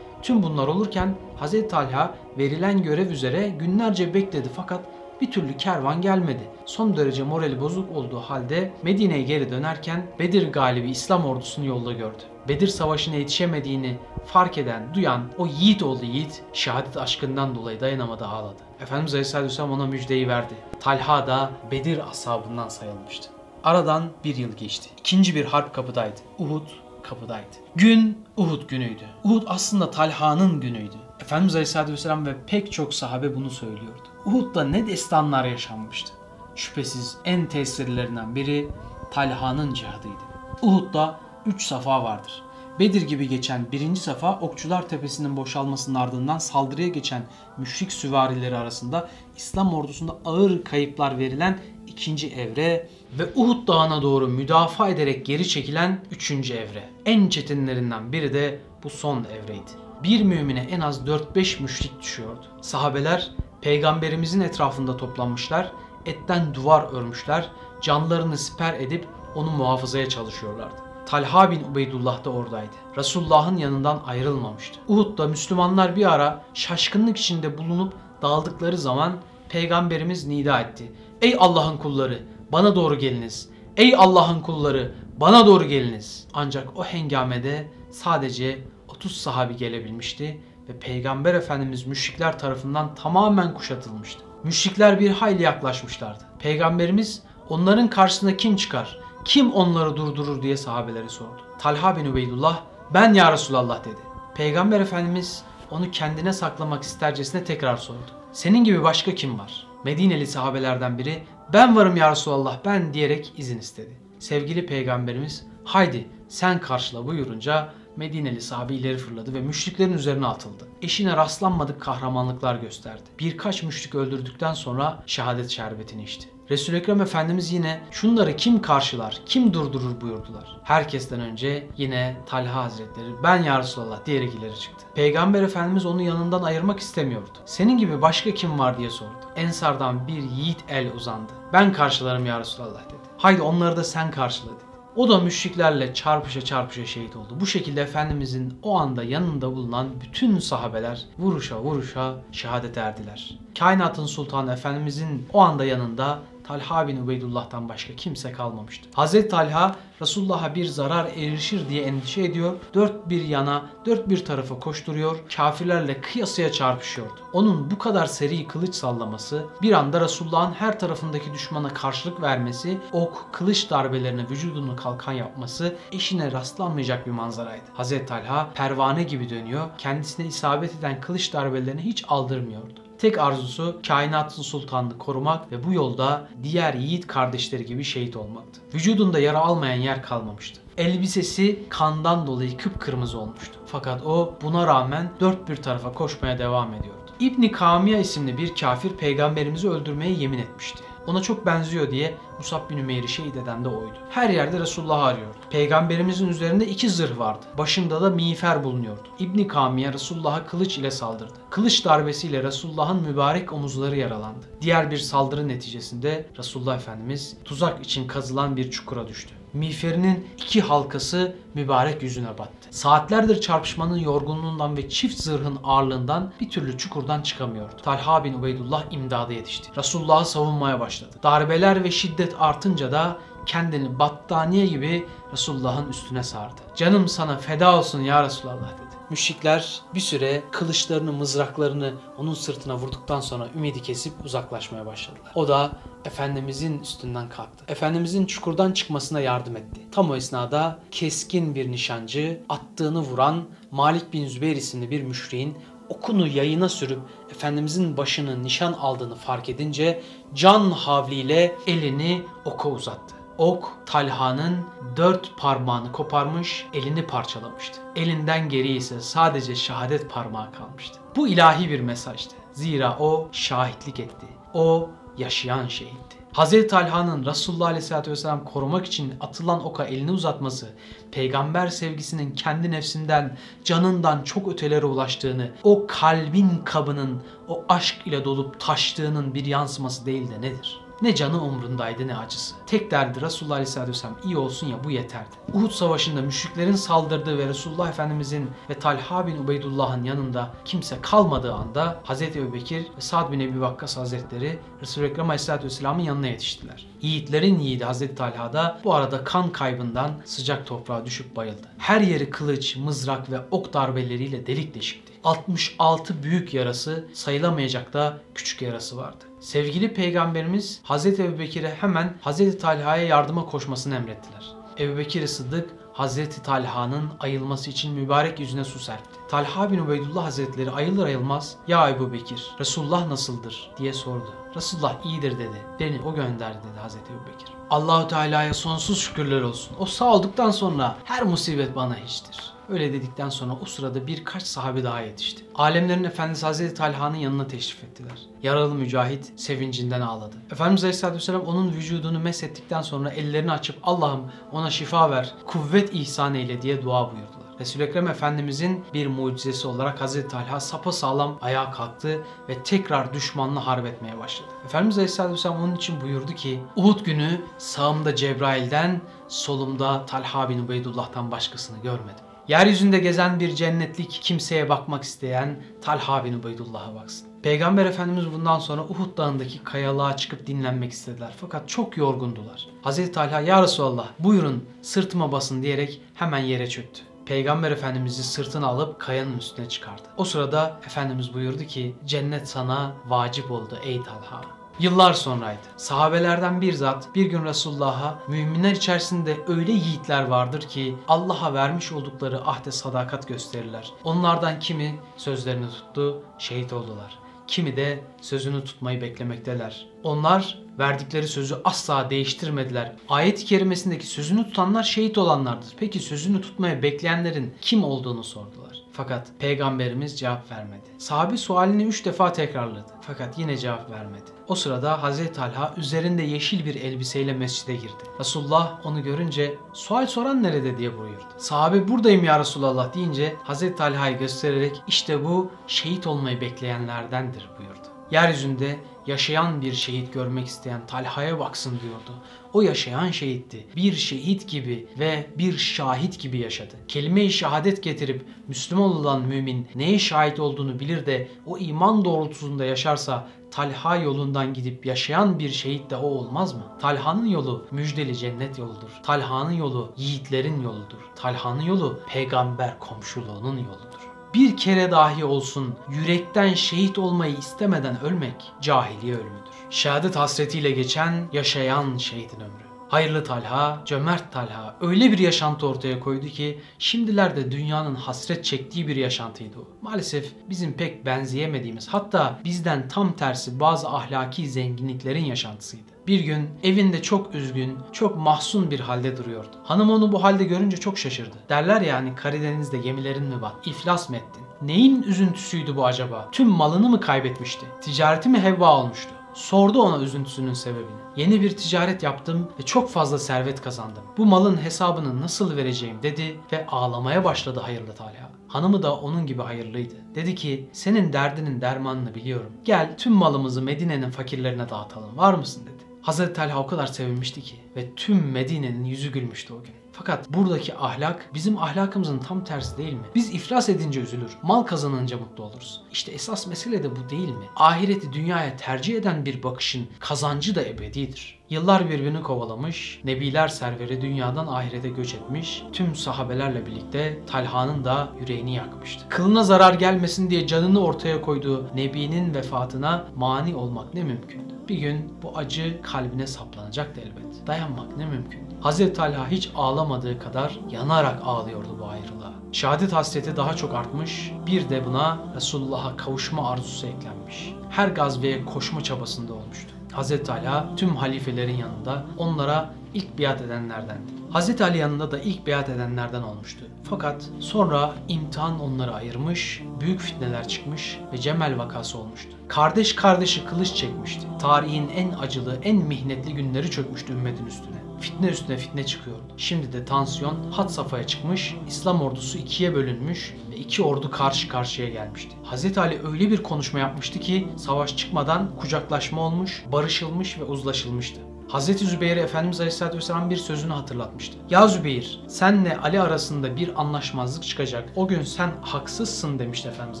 Tüm 0.22 0.42
bunlar 0.42 0.68
olurken 0.68 1.14
Hz. 1.40 1.68
Talha 1.68 2.14
verilen 2.38 2.82
görev 2.82 3.10
üzere 3.10 3.48
günlerce 3.48 4.14
bekledi 4.14 4.48
fakat 4.56 4.80
bir 5.20 5.30
türlü 5.30 5.56
kervan 5.56 6.02
gelmedi. 6.02 6.42
Son 6.66 6.96
derece 6.96 7.22
morali 7.22 7.60
bozuk 7.60 7.96
olduğu 7.96 8.20
halde 8.20 8.70
Medine'ye 8.82 9.22
geri 9.22 9.50
dönerken 9.50 10.06
Bedir 10.18 10.52
galibi 10.52 10.90
İslam 10.90 11.24
ordusunu 11.24 11.66
yolda 11.66 11.92
gördü. 11.92 12.22
Bedir 12.48 12.68
Savaşı'na 12.68 13.14
yetişemediğini 13.14 13.98
fark 14.26 14.58
eden, 14.58 14.94
duyan 14.94 15.22
o 15.38 15.46
yiğit 15.46 15.82
oldu 15.82 16.04
yiğit 16.04 16.42
şehadet 16.52 16.96
aşkından 16.96 17.54
dolayı 17.54 17.80
dayanamadı 17.80 18.26
ağladı. 18.26 18.62
Efendimiz 18.82 19.14
Aleyhisselatü 19.14 19.46
Vesselam 19.46 19.72
ona 19.72 19.86
müjdeyi 19.86 20.28
verdi. 20.28 20.54
Talha 20.80 21.26
da 21.26 21.50
Bedir 21.70 22.10
ashabından 22.10 22.68
sayılmıştı. 22.68 23.30
Aradan 23.64 24.04
bir 24.24 24.36
yıl 24.36 24.52
geçti. 24.52 24.90
İkinci 24.98 25.34
bir 25.34 25.44
harp 25.44 25.74
kapıdaydı. 25.74 26.20
Uhud 26.38 26.68
kapıdaydı. 27.02 27.56
Gün 27.76 28.24
Uhud 28.36 28.68
günüydü. 28.68 29.04
Uhud 29.24 29.42
aslında 29.46 29.90
Talha'nın 29.90 30.60
günüydü. 30.60 30.96
Efendimiz 31.20 31.54
Aleyhisselatü 31.54 31.92
Vesselam 31.92 32.26
ve 32.26 32.36
pek 32.46 32.72
çok 32.72 32.94
sahabe 32.94 33.36
bunu 33.36 33.50
söylüyordu. 33.50 34.02
Uhud'da 34.26 34.64
ne 34.64 34.86
destanlar 34.86 35.44
yaşanmıştı. 35.44 36.12
Şüphesiz 36.56 37.16
en 37.24 37.46
tesirlerinden 37.46 38.34
biri 38.34 38.68
Talha'nın 39.10 39.74
cihadıydı. 39.74 40.22
Uhud'da 40.62 41.20
3 41.46 41.62
safa 41.62 42.04
vardır. 42.04 42.42
Bedir 42.78 43.02
gibi 43.02 43.28
geçen 43.28 43.72
birinci 43.72 44.00
safa 44.00 44.38
Okçular 44.38 44.88
Tepesi'nin 44.88 45.36
boşalmasının 45.36 45.94
ardından 45.94 46.38
saldırıya 46.38 46.88
geçen 46.88 47.22
müşrik 47.58 47.92
süvarileri 47.92 48.56
arasında 48.56 49.08
İslam 49.36 49.74
ordusunda 49.74 50.16
ağır 50.24 50.64
kayıplar 50.64 51.18
verilen 51.18 51.58
ikinci 51.86 52.30
evre 52.30 52.88
ve 53.18 53.24
Uhud 53.34 53.68
Dağı'na 53.68 54.02
doğru 54.02 54.28
müdafaa 54.28 54.88
ederek 54.88 55.26
geri 55.26 55.48
çekilen 55.48 56.04
üçüncü 56.10 56.54
evre. 56.54 56.88
En 57.06 57.28
çetinlerinden 57.28 58.12
biri 58.12 58.34
de 58.34 58.60
bu 58.84 58.90
son 58.90 59.24
evreydi. 59.24 59.70
Bir 60.02 60.22
mümine 60.22 60.60
en 60.70 60.80
az 60.80 61.00
4-5 61.06 61.62
müşrik 61.62 62.02
düşüyordu. 62.02 62.46
Sahabeler 62.60 63.30
peygamberimizin 63.60 64.40
etrafında 64.40 64.96
toplanmışlar, 64.96 65.72
etten 66.06 66.54
duvar 66.54 66.92
örmüşler, 66.92 67.50
canlarını 67.82 68.38
siper 68.38 68.74
edip 68.74 69.06
onu 69.34 69.50
muhafazaya 69.50 70.08
çalışıyorlardı. 70.08 70.89
Talha 71.10 71.50
bin 71.50 71.64
Ubeydullah 71.64 72.24
da 72.24 72.30
oradaydı. 72.30 72.72
Resulullah'ın 72.96 73.56
yanından 73.56 74.02
ayrılmamıştı. 74.06 74.80
Uhud'da 74.88 75.28
Müslümanlar 75.28 75.96
bir 75.96 76.12
ara 76.12 76.44
şaşkınlık 76.54 77.16
içinde 77.16 77.58
bulunup 77.58 77.92
dağıldıkları 78.22 78.78
zaman 78.78 79.12
Peygamberimiz 79.48 80.26
nida 80.26 80.60
etti. 80.60 80.92
Ey 81.22 81.36
Allah'ın 81.38 81.76
kulları 81.76 82.22
bana 82.52 82.76
doğru 82.76 82.98
geliniz. 82.98 83.48
Ey 83.76 83.94
Allah'ın 83.96 84.40
kulları 84.40 84.94
bana 85.16 85.46
doğru 85.46 85.64
geliniz. 85.64 86.26
Ancak 86.34 86.68
o 86.76 86.84
hengamede 86.84 87.68
sadece 87.90 88.64
30 88.88 89.16
sahabi 89.16 89.56
gelebilmişti 89.56 90.40
ve 90.68 90.78
Peygamber 90.78 91.34
Efendimiz 91.34 91.86
müşrikler 91.86 92.38
tarafından 92.38 92.94
tamamen 92.94 93.54
kuşatılmıştı. 93.54 94.20
Müşrikler 94.44 95.00
bir 95.00 95.10
hayli 95.10 95.42
yaklaşmışlardı. 95.42 96.24
Peygamberimiz 96.38 97.22
onların 97.48 97.90
karşısına 97.90 98.36
kim 98.36 98.56
çıkar, 98.56 98.98
kim 99.24 99.52
onları 99.52 99.96
durdurur 99.96 100.42
diye 100.42 100.56
sahabelere 100.56 101.08
sordu. 101.08 101.40
Talha 101.58 101.96
bin 101.96 102.12
Ubeydullah 102.12 102.62
ben 102.94 103.14
ya 103.14 103.32
Resulallah 103.32 103.84
dedi. 103.84 104.00
Peygamber 104.34 104.80
Efendimiz 104.80 105.42
onu 105.70 105.90
kendine 105.90 106.32
saklamak 106.32 106.82
istercesine 106.82 107.44
tekrar 107.44 107.76
sordu. 107.76 108.10
Senin 108.32 108.64
gibi 108.64 108.82
başka 108.82 109.14
kim 109.14 109.38
var? 109.38 109.66
Medineli 109.84 110.26
sahabelerden 110.26 110.98
biri 110.98 111.22
ben 111.52 111.76
varım 111.76 111.96
ya 111.96 112.10
Resulallah 112.10 112.58
ben 112.64 112.94
diyerek 112.94 113.32
izin 113.36 113.58
istedi. 113.58 113.96
Sevgili 114.18 114.66
peygamberimiz 114.66 115.46
haydi 115.64 116.08
sen 116.28 116.60
karşıla 116.60 117.06
buyurunca 117.06 117.72
Medineli 117.96 118.40
sahabe 118.40 118.96
fırladı 118.96 119.34
ve 119.34 119.40
müşriklerin 119.40 119.92
üzerine 119.92 120.26
atıldı. 120.26 120.68
Eşine 120.82 121.16
rastlanmadık 121.16 121.80
kahramanlıklar 121.80 122.54
gösterdi. 122.54 123.02
Birkaç 123.18 123.62
müşrik 123.62 123.94
öldürdükten 123.94 124.54
sonra 124.54 125.02
şehadet 125.06 125.50
şerbetini 125.50 126.02
içti. 126.02 126.28
Resul-i 126.50 126.76
Ekrem 126.76 127.00
Efendimiz 127.00 127.52
yine 127.52 127.80
şunları 127.90 128.36
kim 128.36 128.62
karşılar, 128.62 129.20
kim 129.26 129.54
durdurur 129.54 130.00
buyurdular. 130.00 130.60
Herkesten 130.62 131.20
önce 131.20 131.66
yine 131.76 132.16
Talha 132.26 132.64
Hazretleri 132.64 133.08
ben 133.22 133.42
ya 133.42 133.58
Resulallah 133.58 134.06
diyerek 134.06 134.34
ileri 134.34 134.60
çıktı. 134.60 134.86
Peygamber 134.94 135.42
Efendimiz 135.42 135.86
onu 135.86 136.02
yanından 136.02 136.42
ayırmak 136.42 136.80
istemiyordu. 136.80 137.38
Senin 137.46 137.78
gibi 137.78 138.02
başka 138.02 138.34
kim 138.34 138.58
var 138.58 138.78
diye 138.78 138.90
sordu. 138.90 139.26
Ensardan 139.36 140.08
bir 140.08 140.22
yiğit 140.22 140.64
el 140.68 140.92
uzandı. 140.96 141.32
Ben 141.52 141.72
karşılarım 141.72 142.26
ya 142.26 142.40
Resulallah 142.40 142.84
dedi. 142.84 143.00
Haydi 143.18 143.42
onları 143.42 143.76
da 143.76 143.84
sen 143.84 144.10
karşıla 144.10 144.52
dedi. 144.52 144.69
O 145.00 145.08
da 145.08 145.18
müşriklerle 145.18 145.94
çarpışa 145.94 146.40
çarpışa 146.40 146.86
şehit 146.86 147.16
oldu. 147.16 147.36
Bu 147.40 147.46
şekilde 147.46 147.82
Efendimizin 147.82 148.58
o 148.62 148.78
anda 148.78 149.04
yanında 149.04 149.54
bulunan 149.54 149.88
bütün 150.00 150.38
sahabeler 150.38 151.04
vuruşa 151.18 151.60
vuruşa 151.60 152.14
şehadet 152.32 152.78
erdiler. 152.78 153.38
Kainatın 153.58 154.06
sultanı 154.06 154.52
Efendimizin 154.52 155.26
o 155.32 155.40
anda 155.40 155.64
yanında 155.64 156.18
Talha 156.44 156.88
bin 156.88 157.04
Ubeydullah'tan 157.04 157.68
başka 157.68 157.94
kimse 157.94 158.32
kalmamıştı. 158.32 158.88
Hazreti 158.94 159.28
Talha 159.28 159.76
Resulullah'a 160.02 160.54
bir 160.54 160.64
zarar 160.64 161.06
erişir 161.06 161.68
diye 161.68 161.82
endişe 161.82 162.22
ediyor. 162.22 162.52
Dört 162.74 163.08
bir 163.08 163.24
yana, 163.24 163.62
dört 163.86 164.08
bir 164.08 164.24
tarafa 164.24 164.58
koşturuyor. 164.58 165.18
Kafirlerle 165.36 166.00
kıyasıya 166.00 166.52
çarpışıyordu. 166.52 167.20
Onun 167.32 167.70
bu 167.70 167.78
kadar 167.78 168.06
seri 168.06 168.46
kılıç 168.46 168.74
sallaması, 168.74 169.44
bir 169.62 169.72
anda 169.72 170.00
Resulullah'ın 170.00 170.52
her 170.52 170.78
tarafındaki 170.78 171.34
düşmana 171.34 171.68
karşılık 171.74 172.22
vermesi, 172.22 172.78
ok, 172.92 173.28
kılıç 173.32 173.70
darbelerine 173.70 174.28
vücudunu 174.30 174.76
kalkan 174.76 175.12
yapması 175.12 175.74
eşine 175.92 176.32
rastlanmayacak 176.32 177.06
bir 177.06 177.12
manzaraydı. 177.12 177.64
Hazreti 177.74 178.06
Talha 178.06 178.50
pervane 178.54 179.02
gibi 179.02 179.30
dönüyor. 179.30 179.66
Kendisine 179.78 180.26
isabet 180.26 180.78
eden 180.78 181.00
kılıç 181.00 181.32
darbelerini 181.32 181.82
hiç 181.82 182.04
aldırmıyordu. 182.08 182.89
Tek 183.00 183.18
arzusu 183.18 183.80
kainatın 183.88 184.42
sultanını 184.42 184.98
korumak 184.98 185.52
ve 185.52 185.64
bu 185.64 185.72
yolda 185.72 186.28
diğer 186.42 186.74
yiğit 186.74 187.06
kardeşleri 187.06 187.66
gibi 187.66 187.84
şehit 187.84 188.16
olmaktı. 188.16 188.60
Vücudunda 188.74 189.18
yara 189.18 189.38
almayan 189.38 189.80
yer 189.80 190.02
kalmamıştı. 190.02 190.60
Elbisesi 190.78 191.68
kandan 191.68 192.26
dolayı 192.26 192.56
kıpkırmızı 192.56 193.18
olmuştu. 193.18 193.58
Fakat 193.66 194.06
o 194.06 194.34
buna 194.42 194.66
rağmen 194.66 195.10
dört 195.20 195.48
bir 195.48 195.56
tarafa 195.56 195.92
koşmaya 195.92 196.38
devam 196.38 196.74
ediyordu. 196.74 197.10
İbni 197.20 197.52
Kamiye 197.52 198.00
isimli 198.00 198.38
bir 198.38 198.54
kafir 198.54 198.90
peygamberimizi 198.90 199.70
öldürmeye 199.70 200.12
yemin 200.12 200.38
etmişti. 200.38 200.82
Ona 201.10 201.22
çok 201.22 201.46
benziyor 201.46 201.90
diye 201.90 202.14
Musab 202.38 202.70
bin 202.70 202.78
Ümeyr'i 202.78 203.08
şehit 203.08 203.36
eden 203.36 203.64
de 203.64 203.68
oydu. 203.68 203.94
Her 204.10 204.30
yerde 204.30 204.60
Resulullah'ı 204.60 205.04
arıyordu. 205.04 205.36
Peygamberimizin 205.50 206.28
üzerinde 206.28 206.66
iki 206.66 206.90
zırh 206.90 207.18
vardı. 207.18 207.46
Başında 207.58 208.02
da 208.02 208.10
miğfer 208.10 208.64
bulunuyordu. 208.64 209.02
İbni 209.18 209.46
Kamiye 209.46 209.92
Resulullah'a 209.92 210.46
kılıç 210.46 210.78
ile 210.78 210.90
saldırdı. 210.90 211.32
Kılıç 211.50 211.84
darbesiyle 211.84 212.42
Resulullah'ın 212.42 213.02
mübarek 213.02 213.52
omuzları 213.52 213.96
yaralandı. 213.96 214.46
Diğer 214.60 214.90
bir 214.90 214.98
saldırı 214.98 215.48
neticesinde 215.48 216.26
Resulullah 216.38 216.76
Efendimiz 216.76 217.36
tuzak 217.44 217.84
için 217.84 218.06
kazılan 218.06 218.56
bir 218.56 218.70
çukura 218.70 219.08
düştü. 219.08 219.34
Miğferinin 219.52 220.26
iki 220.38 220.60
halkası 220.60 221.36
mübarek 221.54 222.02
yüzüne 222.02 222.38
battı. 222.38 222.68
Saatlerdir 222.70 223.40
çarpışmanın 223.40 223.96
yorgunluğundan 223.96 224.76
ve 224.76 224.88
çift 224.88 225.20
zırhın 225.20 225.58
ağırlığından 225.64 226.32
bir 226.40 226.50
türlü 226.50 226.78
çukurdan 226.78 227.22
çıkamıyordu. 227.22 227.76
Talha 227.82 228.24
bin 228.24 228.34
Ubeydullah 228.34 228.84
imdada 228.90 229.32
yetişti. 229.32 229.70
Resulullah'ı 229.76 230.26
savunmaya 230.26 230.80
başladı. 230.80 231.16
Darbeler 231.22 231.84
ve 231.84 231.90
şiddet 231.90 232.34
artınca 232.38 232.92
da 232.92 233.16
kendini 233.46 233.98
battaniye 233.98 234.66
gibi 234.66 235.06
Resulullah'ın 235.32 235.88
üstüne 235.88 236.22
sardı. 236.22 236.60
Canım 236.76 237.08
sana 237.08 237.38
feda 237.38 237.78
olsun 237.78 238.00
ya 238.00 238.22
Resulallah 238.22 238.68
dedi. 238.78 238.90
Müşrikler 239.10 239.80
bir 239.94 240.00
süre 240.00 240.42
kılıçlarını, 240.50 241.12
mızraklarını 241.12 241.94
onun 242.18 242.34
sırtına 242.34 242.76
vurduktan 242.76 243.20
sonra 243.20 243.48
ümidi 243.56 243.82
kesip 243.82 244.12
uzaklaşmaya 244.24 244.86
başladılar. 244.86 245.32
O 245.34 245.48
da 245.48 245.72
Efendimizin 246.04 246.80
üstünden 246.80 247.28
kalktı. 247.28 247.64
Efendimizin 247.68 248.26
çukurdan 248.26 248.72
çıkmasına 248.72 249.20
yardım 249.20 249.56
etti. 249.56 249.80
Tam 249.92 250.10
o 250.10 250.16
esnada 250.16 250.78
keskin 250.90 251.39
bir 251.54 251.70
nişancı 251.70 252.40
attığını 252.48 253.00
vuran 253.00 253.44
Malik 253.70 254.12
bin 254.12 254.26
Zübeyir 254.26 254.56
isimli 254.56 254.90
bir 254.90 255.02
müşriğin 255.02 255.58
okunu 255.88 256.26
yayına 256.26 256.68
sürüp 256.68 257.00
Efendimizin 257.30 257.96
başını 257.96 258.42
nişan 258.42 258.72
aldığını 258.72 259.14
fark 259.14 259.48
edince 259.48 260.02
can 260.34 260.70
havliyle 260.70 261.54
elini 261.66 262.22
oka 262.44 262.68
uzattı. 262.68 263.14
Ok 263.38 263.72
Talha'nın 263.86 264.56
dört 264.96 265.36
parmağını 265.38 265.92
koparmış, 265.92 266.66
elini 266.74 267.06
parçalamıştı. 267.06 267.80
Elinden 267.96 268.48
geri 268.48 268.72
ise 268.76 269.00
sadece 269.00 269.54
şehadet 269.54 270.10
parmağı 270.10 270.52
kalmıştı. 270.52 270.98
Bu 271.16 271.28
ilahi 271.28 271.70
bir 271.70 271.80
mesajdı. 271.80 272.34
Zira 272.52 272.96
o 272.98 273.28
şahitlik 273.32 274.00
etti. 274.00 274.26
O 274.54 274.90
yaşayan 275.18 275.68
şehitti. 275.68 276.19
Hazreti 276.32 276.66
Talha'nın 276.66 277.26
Resulullah 277.26 277.66
Aleyhisselatü 277.66 278.10
Vesselam 278.10 278.44
korumak 278.44 278.86
için 278.86 279.14
atılan 279.20 279.64
oka 279.64 279.84
elini 279.84 280.10
uzatması, 280.10 280.68
peygamber 281.12 281.68
sevgisinin 281.68 282.30
kendi 282.34 282.70
nefsinden, 282.70 283.36
canından 283.64 284.22
çok 284.22 284.48
ötelere 284.48 284.86
ulaştığını, 284.86 285.50
o 285.62 285.86
kalbin 285.88 286.50
kabının 286.64 287.22
o 287.48 287.64
aşk 287.68 288.06
ile 288.06 288.24
dolup 288.24 288.60
taştığının 288.60 289.34
bir 289.34 289.44
yansıması 289.44 290.06
değil 290.06 290.30
de 290.30 290.40
nedir? 290.40 290.80
Ne 291.02 291.14
canı 291.14 291.42
umrundaydı 291.42 292.06
ne 292.06 292.16
acısı. 292.16 292.54
Tek 292.66 292.90
derdi 292.90 293.20
Resulullah 293.20 293.54
Aleyhisselatü 293.54 293.90
Vesselam 293.90 294.16
iyi 294.24 294.36
olsun 294.36 294.66
ya 294.66 294.84
bu 294.84 294.90
yeterdi. 294.90 295.30
Uhud 295.52 295.70
Savaşı'nda 295.70 296.22
müşriklerin 296.22 296.72
saldırdığı 296.72 297.38
ve 297.38 297.48
Resulullah 297.48 297.88
Efendimizin 297.88 298.50
ve 298.70 298.74
Talha 298.74 299.26
bin 299.26 299.36
Ubeydullah'ın 299.36 300.04
yanında 300.04 300.50
kimse 300.64 300.96
kalmadığı 301.02 301.54
anda 301.54 302.02
Hz. 302.04 302.22
Ebubekir 302.22 302.82
ve 302.82 303.00
Sa'd 303.00 303.32
bin 303.32 303.40
Ebi 303.40 303.60
Vakkas 303.60 303.96
Hazretleri 303.96 304.58
Resulü 304.82 305.06
Ekrem 305.06 305.24
Aleyhisselatü 305.24 305.64
Vesselam'ın 305.64 306.02
yanına 306.02 306.26
yetiştiler. 306.26 306.86
Yiğitlerin 307.00 307.58
yiğidi 307.58 307.84
Hz. 307.84 308.14
Talha 308.16 308.52
da 308.52 308.80
bu 308.84 308.94
arada 308.94 309.24
kan 309.24 309.52
kaybından 309.52 310.10
sıcak 310.24 310.66
toprağa 310.66 311.06
düşüp 311.06 311.36
bayıldı. 311.36 311.68
Her 311.78 312.00
yeri 312.00 312.30
kılıç, 312.30 312.76
mızrak 312.76 313.30
ve 313.30 313.40
ok 313.50 313.72
darbeleriyle 313.72 314.46
delik 314.46 314.74
deşikti. 314.74 315.09
66 315.24 316.22
büyük 316.22 316.54
yarası 316.54 317.04
sayılamayacak 317.12 317.92
da 317.92 318.20
küçük 318.34 318.62
yarası 318.62 318.96
vardı. 318.96 319.24
Sevgili 319.40 319.94
peygamberimiz 319.94 320.80
Hazreti 320.82 321.22
Ebubekir'e 321.22 321.74
hemen 321.74 322.16
Hazreti 322.20 322.58
Talha'ya 322.58 323.02
yardıma 323.02 323.46
koşmasını 323.46 323.94
emrettiler. 323.94 324.52
Ebubekir 324.78 325.26
Sıddık 325.26 325.70
Hazreti 325.92 326.42
Talha'nın 326.42 327.10
ayılması 327.20 327.70
için 327.70 327.92
mübarek 327.92 328.40
yüzüne 328.40 328.64
su 328.64 328.78
serpti. 328.78 329.20
Talha 329.28 329.72
bin 329.72 329.78
Ubeydullah 329.78 330.24
Hazretleri 330.24 330.70
ayılır 330.70 331.06
ayılmaz 331.06 331.56
ya 331.68 331.90
Ebu 331.90 332.12
Bekir 332.12 332.50
Resulullah 332.60 333.06
nasıldır 333.06 333.70
diye 333.78 333.92
sordu. 333.92 334.34
Resulullah 334.56 335.04
iyidir 335.04 335.38
dedi. 335.38 335.62
Beni 335.80 336.00
o 336.02 336.14
gönderdi 336.14 336.58
dedi 336.58 336.80
Hazreti 336.82 337.12
Ebu 337.12 337.32
Bekir. 337.32 337.54
Allahu 337.70 338.08
Teala'ya 338.08 338.54
sonsuz 338.54 338.98
şükürler 338.98 339.42
olsun. 339.42 339.76
O 339.78 339.86
sağ 339.86 340.14
olduktan 340.14 340.50
sonra 340.50 340.96
her 341.04 341.22
musibet 341.22 341.76
bana 341.76 341.96
hiçtir. 341.96 342.52
Öyle 342.70 342.92
dedikten 342.92 343.28
sonra 343.28 343.52
o 343.62 343.64
sırada 343.64 344.06
birkaç 344.06 344.42
sahabe 344.42 344.84
daha 344.84 345.00
yetişti. 345.00 345.44
Alemlerin 345.54 346.04
Efendisi 346.04 346.46
Hazreti 346.46 346.74
Talha'nın 346.74 347.16
yanına 347.16 347.46
teşrif 347.46 347.84
ettiler. 347.84 348.18
Yaralı 348.42 348.74
mücahit 348.74 349.32
sevincinden 349.36 350.00
ağladı. 350.00 350.36
Efendimiz 350.52 350.84
Aleyhisselatü 350.84 351.16
Vesselam 351.16 351.42
onun 351.42 351.72
vücudunu 351.72 352.18
meshettikten 352.18 352.82
sonra 352.82 353.10
ellerini 353.10 353.52
açıp 353.52 353.76
Allah'ım 353.82 354.20
ona 354.52 354.70
şifa 354.70 355.10
ver, 355.10 355.34
kuvvet 355.46 355.94
ihsan 355.94 356.34
eyle 356.34 356.62
diye 356.62 356.82
dua 356.82 357.12
buyurdular. 357.12 357.40
Resul-i 357.60 357.82
Ekrem 357.82 358.08
Efendimizin 358.08 358.84
bir 358.94 359.06
mucizesi 359.06 359.68
olarak 359.68 360.00
Hazreti 360.00 360.28
Talha 360.28 360.60
sapasağlam 360.60 361.38
ayağa 361.40 361.70
kalktı 361.70 362.20
ve 362.48 362.62
tekrar 362.62 363.14
düşmanla 363.14 363.66
harp 363.66 363.86
etmeye 363.86 364.18
başladı. 364.18 364.48
Efendimiz 364.64 364.98
Aleyhisselatü 364.98 365.32
Vesselam 365.32 365.62
onun 365.62 365.76
için 365.76 366.00
buyurdu 366.00 366.32
ki 366.34 366.60
Uhud 366.76 367.00
günü 367.00 367.40
sağımda 367.58 368.16
Cebrail'den 368.16 369.00
solumda 369.28 370.06
Talha 370.06 370.48
bin 370.48 370.64
Ubeydullah'tan 370.64 371.30
başkasını 371.30 371.82
görmedim. 371.82 372.29
Yeryüzünde 372.48 372.98
gezen 372.98 373.40
bir 373.40 373.54
cennetlik 373.54 374.10
kimseye 374.10 374.68
bakmak 374.68 375.04
isteyen 375.04 375.62
Talha 375.82 376.24
bin 376.24 376.38
Ubeydullah'a 376.38 376.94
baksın. 376.94 377.28
Peygamber 377.42 377.86
Efendimiz 377.86 378.32
bundan 378.32 378.58
sonra 378.58 378.82
Uhud 378.84 379.16
dağındaki 379.16 379.64
kayalığa 379.64 380.16
çıkıp 380.16 380.46
dinlenmek 380.46 380.92
istediler. 380.92 381.34
Fakat 381.40 381.68
çok 381.68 381.96
yorgundular. 381.96 382.66
Hazreti 382.82 383.12
Talha 383.12 383.40
ya 383.40 383.62
Resulallah 383.62 384.08
buyurun 384.18 384.64
sırtıma 384.82 385.32
basın 385.32 385.62
diyerek 385.62 386.00
hemen 386.14 386.38
yere 386.38 386.68
çöktü. 386.68 387.02
Peygamber 387.26 387.70
Efendimiz'i 387.70 388.22
sırtına 388.22 388.66
alıp 388.66 388.98
kayanın 388.98 389.38
üstüne 389.38 389.68
çıkardı. 389.68 390.02
O 390.16 390.24
sırada 390.24 390.80
Efendimiz 390.86 391.34
buyurdu 391.34 391.64
ki 391.64 391.94
cennet 392.06 392.48
sana 392.48 392.92
vacip 393.08 393.50
oldu 393.50 393.78
ey 393.84 394.02
Talha. 394.02 394.42
Yıllar 394.80 395.12
sonraydı. 395.12 395.60
Sahabelerden 395.76 396.60
bir 396.60 396.72
zat 396.72 397.14
bir 397.14 397.26
gün 397.26 397.44
Resulullah'a 397.44 398.18
müminler 398.28 398.70
içerisinde 398.70 399.36
öyle 399.48 399.72
yiğitler 399.72 400.22
vardır 400.22 400.60
ki 400.60 400.94
Allah'a 401.08 401.54
vermiş 401.54 401.92
oldukları 401.92 402.40
ahde 402.40 402.72
sadakat 402.72 403.28
gösterirler. 403.28 403.92
Onlardan 404.04 404.58
kimi 404.58 404.98
sözlerini 405.16 405.66
tuttu, 405.70 406.22
şehit 406.38 406.72
oldular. 406.72 407.18
Kimi 407.46 407.76
de 407.76 408.04
sözünü 408.20 408.64
tutmayı 408.64 409.00
beklemekteler. 409.00 409.86
Onlar 410.02 410.58
verdikleri 410.78 411.28
sözü 411.28 411.56
asla 411.64 412.10
değiştirmediler. 412.10 412.92
Ayet-i 413.08 413.44
kerimesindeki 413.44 414.06
sözünü 414.06 414.44
tutanlar 414.44 414.82
şehit 414.82 415.18
olanlardır. 415.18 415.68
Peki 415.78 415.98
sözünü 415.98 416.40
tutmaya 416.40 416.82
bekleyenlerin 416.82 417.54
kim 417.60 417.84
olduğunu 417.84 418.24
sordular. 418.24 418.82
Fakat 418.92 419.28
peygamberimiz 419.38 420.18
cevap 420.18 420.50
vermedi. 420.50 420.90
Sahabi 420.98 421.38
sualini 421.38 421.84
üç 421.84 422.04
defa 422.04 422.32
tekrarladı. 422.32 422.92
Fakat 423.00 423.38
yine 423.38 423.56
cevap 423.56 423.90
vermedi. 423.90 424.30
O 424.50 424.54
sırada 424.54 425.02
Hazreti 425.02 425.32
Talha 425.32 425.74
üzerinde 425.76 426.22
yeşil 426.22 426.64
bir 426.64 426.74
elbiseyle 426.74 427.32
mescide 427.32 427.74
girdi. 427.74 428.04
Resulullah 428.20 428.86
onu 428.86 429.02
görünce 429.02 429.58
sual 429.72 430.06
soran 430.06 430.42
nerede 430.42 430.78
diye 430.78 430.98
buyurdu. 430.98 431.24
Sahabe 431.38 431.88
buradayım 431.88 432.24
ya 432.24 432.38
Resulallah 432.38 432.94
deyince 432.94 433.36
Hazreti 433.44 433.76
Talha'yı 433.76 434.18
göstererek 434.18 434.82
işte 434.88 435.24
bu 435.24 435.50
şehit 435.66 436.06
olmayı 436.06 436.40
bekleyenlerdendir 436.40 437.50
buyurdu. 437.58 437.89
Yeryüzünde 438.10 438.78
yaşayan 439.06 439.62
bir 439.62 439.72
şehit 439.72 440.12
görmek 440.12 440.46
isteyen 440.46 440.86
Talha'ya 440.86 441.38
baksın 441.38 441.78
diyordu. 441.82 442.22
O 442.52 442.62
yaşayan 442.62 443.10
şehitti. 443.10 443.66
Bir 443.76 443.92
şehit 443.92 444.48
gibi 444.48 444.86
ve 444.98 445.26
bir 445.38 445.58
şahit 445.58 446.20
gibi 446.20 446.38
yaşadı. 446.38 446.74
Kelime-i 446.88 447.30
şehadet 447.30 447.82
getirip 447.82 448.24
Müslüman 448.48 448.96
olan 448.96 449.22
mümin 449.22 449.68
neye 449.74 449.98
şahit 449.98 450.40
olduğunu 450.40 450.80
bilir 450.80 451.06
de 451.06 451.28
o 451.46 451.58
iman 451.58 452.04
doğrultusunda 452.04 452.64
yaşarsa 452.64 453.28
Talha 453.50 453.96
yolundan 453.96 454.54
gidip 454.54 454.86
yaşayan 454.86 455.38
bir 455.38 455.48
şehit 455.48 455.90
de 455.90 455.96
o 455.96 456.06
olmaz 456.06 456.54
mı? 456.54 456.62
Talha'nın 456.80 457.26
yolu 457.26 457.66
müjdeli 457.70 458.16
cennet 458.16 458.58
yoludur. 458.58 458.90
Talha'nın 459.02 459.52
yolu 459.52 459.92
yiğitlerin 459.96 460.62
yoludur. 460.62 460.98
Talha'nın 461.16 461.62
yolu 461.62 462.00
peygamber 462.08 462.78
komşuluğunun 462.78 463.56
yoludur 463.56 464.09
bir 464.34 464.56
kere 464.56 464.90
dahi 464.90 465.24
olsun 465.24 465.74
yürekten 465.90 466.54
şehit 466.54 466.98
olmayı 466.98 467.36
istemeden 467.38 468.00
ölmek 468.00 468.52
cahiliye 468.60 469.14
ölümüdür. 469.14 469.50
Şehadet 469.70 470.16
hasretiyle 470.16 470.70
geçen 470.70 471.28
yaşayan 471.32 471.96
şehidin 471.96 472.40
ömrü. 472.40 472.70
Hayırlı 472.88 473.24
Talha, 473.24 473.82
cömert 473.86 474.32
Talha 474.32 474.76
öyle 474.80 475.12
bir 475.12 475.18
yaşantı 475.18 475.66
ortaya 475.66 476.00
koydu 476.00 476.26
ki 476.26 476.60
şimdilerde 476.78 477.50
dünyanın 477.50 477.94
hasret 477.94 478.44
çektiği 478.44 478.88
bir 478.88 478.96
yaşantıydı 478.96 479.58
o. 479.58 479.68
Maalesef 479.82 480.32
bizim 480.50 480.72
pek 480.72 481.06
benzeyemediğimiz 481.06 481.88
hatta 481.88 482.40
bizden 482.44 482.88
tam 482.88 483.12
tersi 483.12 483.60
bazı 483.60 483.88
ahlaki 483.88 484.48
zenginliklerin 484.50 485.24
yaşantısıydı. 485.24 485.89
Bir 486.06 486.20
gün 486.20 486.48
evinde 486.62 487.02
çok 487.02 487.34
üzgün, 487.34 487.78
çok 487.92 488.16
mahzun 488.16 488.70
bir 488.70 488.80
halde 488.80 489.16
duruyordu. 489.16 489.56
Hanım 489.64 489.90
onu 489.90 490.12
bu 490.12 490.22
halde 490.22 490.44
görünce 490.44 490.76
çok 490.76 490.98
şaşırdı. 490.98 491.36
Derler 491.48 491.80
ya 491.80 491.96
hani 491.96 492.14
Karadeniz'de 492.14 492.78
gemilerin 492.78 493.22
mi 493.22 493.42
bat, 493.42 493.66
iflas 493.66 494.10
mı 494.10 494.16
ettin? 494.16 494.42
Neyin 494.62 495.02
üzüntüsüydü 495.02 495.76
bu 495.76 495.86
acaba? 495.86 496.28
Tüm 496.32 496.48
malını 496.48 496.88
mı 496.88 497.00
kaybetmişti? 497.00 497.66
Ticareti 497.80 498.28
mi 498.28 498.40
hevva 498.40 498.76
olmuştu? 498.76 499.10
Sordu 499.34 499.82
ona 499.82 500.02
üzüntüsünün 500.02 500.52
sebebini. 500.52 501.00
Yeni 501.16 501.40
bir 501.40 501.56
ticaret 501.56 502.02
yaptım 502.02 502.48
ve 502.58 502.62
çok 502.62 502.90
fazla 502.90 503.18
servet 503.18 503.62
kazandım. 503.62 504.02
Bu 504.18 504.26
malın 504.26 504.56
hesabını 504.56 505.20
nasıl 505.20 505.56
vereceğim 505.56 505.96
dedi 506.02 506.40
ve 506.52 506.66
ağlamaya 506.66 507.24
başladı 507.24 507.60
hayırlı 507.60 507.92
Talha. 507.92 508.30
Hanımı 508.48 508.82
da 508.82 508.96
onun 508.96 509.26
gibi 509.26 509.42
hayırlıydı. 509.42 509.94
Dedi 510.14 510.34
ki 510.34 510.68
senin 510.72 511.12
derdinin 511.12 511.60
dermanını 511.60 512.14
biliyorum. 512.14 512.52
Gel 512.64 512.96
tüm 512.98 513.12
malımızı 513.12 513.62
Medine'nin 513.62 514.10
fakirlerine 514.10 514.68
dağıtalım 514.68 515.16
var 515.16 515.34
mısın 515.34 515.62
dedi. 515.66 515.89
Hazreti 516.02 516.32
Talha 516.32 516.58
o 516.58 516.66
kadar 516.66 516.86
sevinmişti 516.86 517.40
ki 517.40 517.54
ve 517.76 517.94
tüm 517.96 518.30
Medine'nin 518.32 518.84
yüzü 518.84 519.12
gülmüştü 519.12 519.54
o 519.54 519.62
gün. 519.62 519.74
Fakat 519.92 520.32
buradaki 520.32 520.76
ahlak 520.76 521.30
bizim 521.34 521.58
ahlakımızın 521.58 522.18
tam 522.18 522.44
tersi 522.44 522.78
değil 522.78 522.92
mi? 522.92 523.06
Biz 523.14 523.34
iflas 523.34 523.68
edince 523.68 524.00
üzülür, 524.00 524.36
mal 524.42 524.62
kazanınca 524.62 525.18
mutlu 525.18 525.44
oluruz. 525.44 525.80
İşte 525.92 526.12
esas 526.12 526.46
mesele 526.46 526.82
de 526.82 526.90
bu 526.96 527.10
değil 527.10 527.28
mi? 527.28 527.44
Ahireti 527.56 528.12
dünyaya 528.12 528.56
tercih 528.56 528.96
eden 528.96 529.26
bir 529.26 529.42
bakışın 529.42 529.88
kazancı 529.98 530.54
da 530.54 530.64
ebedidir. 530.64 531.40
Yıllar 531.50 531.90
birbirini 531.90 532.22
kovalamış, 532.22 533.00
Nebiler 533.04 533.48
serveri 533.48 534.00
dünyadan 534.00 534.46
ahirete 534.46 534.88
göç 534.88 535.14
etmiş, 535.14 535.62
tüm 535.72 535.94
sahabelerle 535.94 536.66
birlikte 536.66 537.18
Talha'nın 537.26 537.84
da 537.84 538.08
yüreğini 538.20 538.54
yakmıştı. 538.54 539.04
Kılına 539.08 539.44
zarar 539.44 539.74
gelmesin 539.74 540.30
diye 540.30 540.46
canını 540.46 540.84
ortaya 540.84 541.22
koyduğu 541.22 541.70
Nebi'nin 541.74 542.34
vefatına 542.34 543.06
mani 543.16 543.54
olmak 543.54 543.94
ne 543.94 544.04
mümkündü? 544.04 544.54
Bir 544.68 544.78
gün 544.78 545.12
bu 545.22 545.38
acı 545.38 545.82
kalbine 545.82 546.26
saplanacaktı 546.26 547.00
elbet. 547.00 547.46
Dayanmak 547.46 547.96
ne 547.96 548.06
mümkün? 548.06 548.49
Hazreti 548.60 548.92
Talha 548.92 549.28
hiç 549.30 549.50
ağlamadığı 549.54 550.18
kadar 550.18 550.58
yanarak 550.70 551.20
ağlıyordu 551.24 551.76
bu 551.80 551.86
ayrılığa. 551.86 552.32
Şehadet 552.52 552.92
hasreti 552.92 553.36
daha 553.36 553.56
çok 553.56 553.74
artmış, 553.74 554.32
bir 554.46 554.68
de 554.68 554.86
buna 554.86 555.18
Resulullah'a 555.36 555.96
kavuşma 555.96 556.50
arzusu 556.50 556.86
eklenmiş. 556.86 557.54
Her 557.70 557.88
gazveye 557.88 558.44
koşma 558.44 558.80
çabasında 558.82 559.34
olmuştu. 559.34 559.70
Hazreti 559.92 560.24
Talha 560.24 560.66
tüm 560.76 560.96
halifelerin 560.96 561.56
yanında 561.56 562.04
onlara 562.18 562.70
ilk 562.94 563.18
biat 563.18 563.40
edenlerdendi. 563.40 564.12
Hazreti 564.30 564.64
Ali 564.64 564.78
yanında 564.78 565.10
da 565.10 565.18
ilk 565.18 565.46
biat 565.46 565.68
edenlerden 565.68 566.22
olmuştu. 566.22 566.64
Fakat 566.90 567.24
sonra 567.40 567.92
imtihan 568.08 568.60
onları 568.60 568.94
ayırmış, 568.94 569.62
büyük 569.80 570.00
fitneler 570.00 570.48
çıkmış 570.48 570.98
ve 571.12 571.18
Cemel 571.18 571.58
vakası 571.58 571.98
olmuştu. 571.98 572.30
Kardeş 572.48 572.94
kardeşi 572.94 573.44
kılıç 573.44 573.74
çekmişti. 573.74 574.26
Tarihin 574.38 574.88
en 574.88 575.12
acılı, 575.12 575.58
en 575.62 575.76
mihnetli 575.76 576.34
günleri 576.34 576.70
çökmüştü 576.70 577.12
ümmetin 577.12 577.46
üstüne. 577.46 577.89
Fitne 578.00 578.26
üstüne 578.26 578.56
fitne 578.56 578.86
çıkıyordu. 578.86 579.22
Şimdi 579.36 579.72
de 579.72 579.84
tansiyon 579.84 580.50
hat 580.50 580.72
safhaya 580.72 581.06
çıkmış, 581.06 581.54
İslam 581.68 582.02
ordusu 582.02 582.38
ikiye 582.38 582.74
bölünmüş 582.74 583.34
ve 583.50 583.56
iki 583.56 583.82
ordu 583.82 584.10
karşı 584.10 584.48
karşıya 584.48 584.88
gelmişti. 584.88 585.36
Hz. 585.52 585.78
Ali 585.78 586.00
öyle 586.06 586.30
bir 586.30 586.42
konuşma 586.42 586.78
yapmıştı 586.78 587.20
ki 587.20 587.48
savaş 587.56 587.96
çıkmadan 587.96 588.56
kucaklaşma 588.56 589.22
olmuş, 589.22 589.64
barışılmış 589.72 590.38
ve 590.38 590.44
uzlaşılmıştı. 590.44 591.20
Hazreti 591.48 591.86
Zübeyir'e 591.86 592.20
Efendimiz 592.20 592.60
Aleyhisselatü 592.60 592.96
Vesselam 592.96 593.30
bir 593.30 593.36
sözünü 593.36 593.72
hatırlatmıştı. 593.72 594.36
Ya 594.50 594.68
Zübeyir, 594.68 595.20
senle 595.28 595.76
Ali 595.76 596.00
arasında 596.00 596.56
bir 596.56 596.80
anlaşmazlık 596.80 597.44
çıkacak. 597.44 597.92
O 597.96 598.08
gün 598.08 598.22
sen 598.22 598.50
haksızsın 598.62 599.38
demişti 599.38 599.68
Efendimiz 599.68 600.00